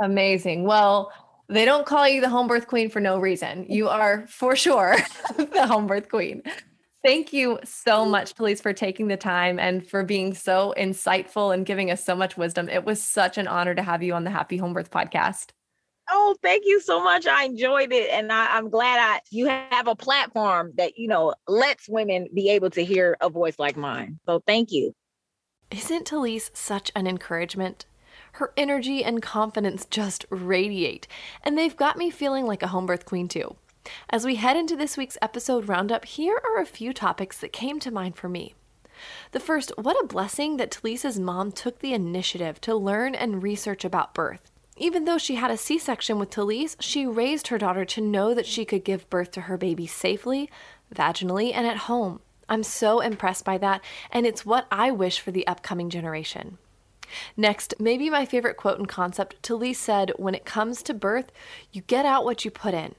amazing 0.00 0.64
well 0.64 1.12
they 1.50 1.64
don't 1.64 1.86
call 1.86 2.08
you 2.08 2.20
the 2.20 2.28
home 2.28 2.46
birth 2.46 2.66
queen 2.66 2.88
for 2.88 3.00
no 3.00 3.18
reason 3.18 3.66
you 3.68 3.88
are 3.88 4.26
for 4.28 4.56
sure 4.56 4.96
the 5.36 5.66
home 5.66 5.86
birth 5.86 6.08
queen 6.08 6.42
Thank 7.02 7.32
you 7.32 7.58
so 7.64 8.04
much, 8.04 8.34
Talise, 8.34 8.60
for 8.60 8.74
taking 8.74 9.08
the 9.08 9.16
time 9.16 9.58
and 9.58 9.86
for 9.86 10.04
being 10.04 10.34
so 10.34 10.74
insightful 10.76 11.54
and 11.54 11.64
giving 11.64 11.90
us 11.90 12.04
so 12.04 12.14
much 12.14 12.36
wisdom. 12.36 12.68
It 12.68 12.84
was 12.84 13.02
such 13.02 13.38
an 13.38 13.48
honor 13.48 13.74
to 13.74 13.82
have 13.82 14.02
you 14.02 14.12
on 14.12 14.24
the 14.24 14.30
Happy 14.30 14.58
Home 14.58 14.74
Birth 14.74 14.90
podcast. 14.90 15.52
Oh, 16.10 16.36
thank 16.42 16.64
you 16.66 16.80
so 16.80 17.02
much. 17.02 17.26
I 17.26 17.44
enjoyed 17.44 17.92
it. 17.92 18.10
And 18.10 18.30
I, 18.30 18.58
am 18.58 18.68
glad 18.68 18.98
I 18.98 19.20
you 19.30 19.46
have 19.46 19.86
a 19.86 19.94
platform 19.94 20.72
that, 20.76 20.98
you 20.98 21.08
know, 21.08 21.34
lets 21.48 21.88
women 21.88 22.28
be 22.34 22.50
able 22.50 22.68
to 22.70 22.84
hear 22.84 23.16
a 23.20 23.30
voice 23.30 23.58
like 23.58 23.76
mine. 23.76 24.18
So 24.26 24.42
thank 24.46 24.70
you. 24.70 24.92
Isn't 25.70 26.06
Talise 26.06 26.50
such 26.52 26.90
an 26.94 27.06
encouragement? 27.06 27.86
Her 28.32 28.52
energy 28.56 29.04
and 29.04 29.22
confidence 29.22 29.86
just 29.86 30.24
radiate, 30.30 31.06
and 31.42 31.56
they've 31.56 31.76
got 31.76 31.96
me 31.96 32.10
feeling 32.10 32.46
like 32.46 32.62
a 32.62 32.68
home 32.68 32.86
birth 32.86 33.04
queen 33.04 33.28
too. 33.28 33.56
As 34.08 34.24
we 34.24 34.36
head 34.36 34.56
into 34.56 34.76
this 34.76 34.96
week's 34.96 35.18
episode 35.22 35.68
roundup, 35.68 36.04
here 36.04 36.40
are 36.44 36.60
a 36.60 36.66
few 36.66 36.92
topics 36.92 37.38
that 37.38 37.52
came 37.52 37.80
to 37.80 37.90
mind 37.90 38.16
for 38.16 38.28
me. 38.28 38.54
The 39.32 39.40
first, 39.40 39.72
what 39.76 40.02
a 40.02 40.06
blessing 40.06 40.58
that 40.58 40.70
Talise's 40.70 41.18
mom 41.18 41.52
took 41.52 41.78
the 41.78 41.94
initiative 41.94 42.60
to 42.62 42.74
learn 42.74 43.14
and 43.14 43.42
research 43.42 43.84
about 43.84 44.14
birth. 44.14 44.50
Even 44.76 45.04
though 45.04 45.18
she 45.18 45.34
had 45.34 45.50
a 45.50 45.56
C 45.56 45.78
section 45.78 46.18
with 46.18 46.30
Talise, 46.30 46.76
she 46.80 47.06
raised 47.06 47.48
her 47.48 47.58
daughter 47.58 47.84
to 47.84 48.00
know 48.00 48.34
that 48.34 48.46
she 48.46 48.64
could 48.64 48.84
give 48.84 49.10
birth 49.10 49.30
to 49.32 49.42
her 49.42 49.56
baby 49.56 49.86
safely, 49.86 50.50
vaginally, 50.94 51.52
and 51.54 51.66
at 51.66 51.76
home. 51.76 52.20
I'm 52.48 52.62
so 52.62 53.00
impressed 53.00 53.44
by 53.44 53.58
that, 53.58 53.82
and 54.10 54.26
it's 54.26 54.46
what 54.46 54.66
I 54.70 54.90
wish 54.90 55.20
for 55.20 55.30
the 55.30 55.46
upcoming 55.46 55.90
generation. 55.90 56.58
Next, 57.36 57.74
maybe 57.78 58.10
my 58.10 58.24
favorite 58.24 58.56
quote 58.56 58.78
and 58.78 58.88
concept 58.88 59.42
Talise 59.42 59.76
said, 59.76 60.12
When 60.16 60.34
it 60.34 60.44
comes 60.44 60.82
to 60.84 60.94
birth, 60.94 61.30
you 61.72 61.82
get 61.82 62.04
out 62.04 62.24
what 62.24 62.44
you 62.44 62.50
put 62.50 62.74
in. 62.74 62.94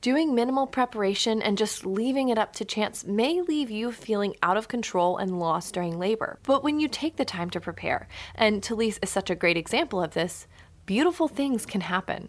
Doing 0.00 0.34
minimal 0.34 0.66
preparation 0.66 1.40
and 1.40 1.56
just 1.56 1.86
leaving 1.86 2.28
it 2.28 2.38
up 2.38 2.52
to 2.54 2.64
chance 2.64 3.04
may 3.04 3.40
leave 3.40 3.70
you 3.70 3.92
feeling 3.92 4.34
out 4.42 4.56
of 4.56 4.68
control 4.68 5.16
and 5.16 5.38
lost 5.38 5.74
during 5.74 5.98
labor. 5.98 6.38
But 6.42 6.62
when 6.62 6.80
you 6.80 6.88
take 6.88 7.16
the 7.16 7.24
time 7.24 7.50
to 7.50 7.60
prepare, 7.60 8.08
and 8.34 8.62
Talise 8.62 8.98
is 9.02 9.10
such 9.10 9.30
a 9.30 9.34
great 9.34 9.56
example 9.56 10.02
of 10.02 10.12
this, 10.12 10.46
beautiful 10.86 11.28
things 11.28 11.64
can 11.64 11.82
happen. 11.82 12.28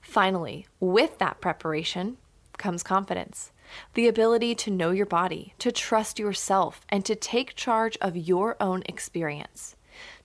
Finally, 0.00 0.66
with 0.78 1.18
that 1.18 1.40
preparation 1.40 2.18
comes 2.58 2.82
confidence 2.82 3.52
the 3.94 4.08
ability 4.08 4.54
to 4.54 4.70
know 4.70 4.90
your 4.90 5.06
body, 5.06 5.54
to 5.58 5.70
trust 5.70 6.18
yourself, 6.18 6.80
and 6.88 7.04
to 7.04 7.14
take 7.14 7.54
charge 7.54 7.96
of 8.00 8.16
your 8.16 8.56
own 8.60 8.82
experience. 8.86 9.76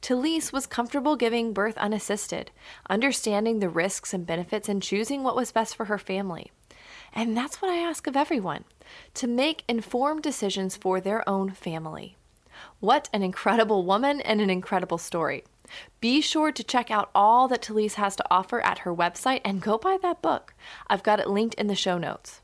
Talise 0.01 0.51
was 0.51 0.67
comfortable 0.67 1.15
giving 1.15 1.53
birth 1.53 1.77
unassisted, 1.77 2.51
understanding 2.89 3.59
the 3.59 3.69
risks 3.69 4.13
and 4.13 4.25
benefits 4.25 4.69
and 4.69 4.81
choosing 4.81 5.23
what 5.23 5.35
was 5.35 5.51
best 5.51 5.75
for 5.75 5.85
her 5.85 5.97
family. 5.97 6.51
And 7.13 7.35
that's 7.35 7.61
what 7.61 7.71
I 7.71 7.77
ask 7.77 8.07
of 8.07 8.15
everyone 8.15 8.65
to 9.15 9.27
make 9.27 9.63
informed 9.67 10.23
decisions 10.23 10.75
for 10.75 10.99
their 10.99 11.27
own 11.27 11.51
family. 11.51 12.17
What 12.79 13.09
an 13.13 13.23
incredible 13.23 13.85
woman 13.85 14.21
and 14.21 14.41
an 14.41 14.49
incredible 14.49 14.97
story. 14.97 15.43
Be 15.99 16.21
sure 16.21 16.51
to 16.51 16.63
check 16.63 16.91
out 16.91 17.09
all 17.15 17.47
that 17.47 17.61
Talise 17.61 17.95
has 17.95 18.15
to 18.17 18.25
offer 18.29 18.61
at 18.61 18.79
her 18.79 18.93
website 18.93 19.41
and 19.43 19.61
go 19.61 19.77
buy 19.77 19.97
that 20.01 20.21
book. 20.21 20.53
I've 20.87 21.03
got 21.03 21.19
it 21.19 21.29
linked 21.29 21.55
in 21.55 21.67
the 21.67 21.75
show 21.75 21.97
notes. 21.97 22.41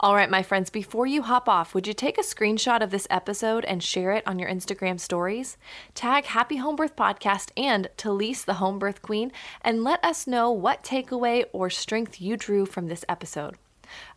All 0.00 0.14
right, 0.14 0.30
my 0.30 0.42
friends, 0.42 0.70
before 0.70 1.06
you 1.06 1.22
hop 1.22 1.48
off, 1.48 1.74
would 1.74 1.86
you 1.86 1.92
take 1.92 2.18
a 2.18 2.22
screenshot 2.22 2.82
of 2.82 2.90
this 2.90 3.06
episode 3.10 3.64
and 3.64 3.82
share 3.82 4.12
it 4.12 4.26
on 4.26 4.38
your 4.38 4.48
Instagram 4.48 4.98
stories? 4.98 5.56
Tag 5.94 6.24
Happy 6.24 6.56
Home 6.56 6.76
Birth 6.76 6.96
Podcast 6.96 7.50
and 7.56 7.88
Talise, 7.96 8.44
the 8.44 8.54
Home 8.54 8.78
Birth 8.78 9.02
Queen, 9.02 9.32
and 9.62 9.84
let 9.84 10.04
us 10.04 10.26
know 10.26 10.50
what 10.50 10.82
takeaway 10.82 11.44
or 11.52 11.70
strength 11.70 12.20
you 12.20 12.36
drew 12.36 12.66
from 12.66 12.88
this 12.88 13.04
episode. 13.08 13.56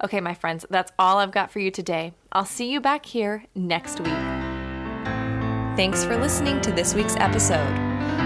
Okay, 0.04 0.22
my 0.22 0.34
friends, 0.34 0.66
that's 0.70 0.92
all 1.00 1.18
I've 1.18 1.32
got 1.32 1.52
for 1.52 1.60
you 1.60 1.72
today. 1.72 2.14
I'll 2.32 2.46
see 2.46 2.72
you 2.72 2.80
back 2.80 3.06
here 3.06 3.46
next 3.56 4.00
week. 4.00 4.14
Thanks 5.76 6.04
for 6.04 6.16
listening 6.16 6.62
to 6.62 6.72
this 6.72 6.94
week's 6.94 7.16
episode. 7.16 7.93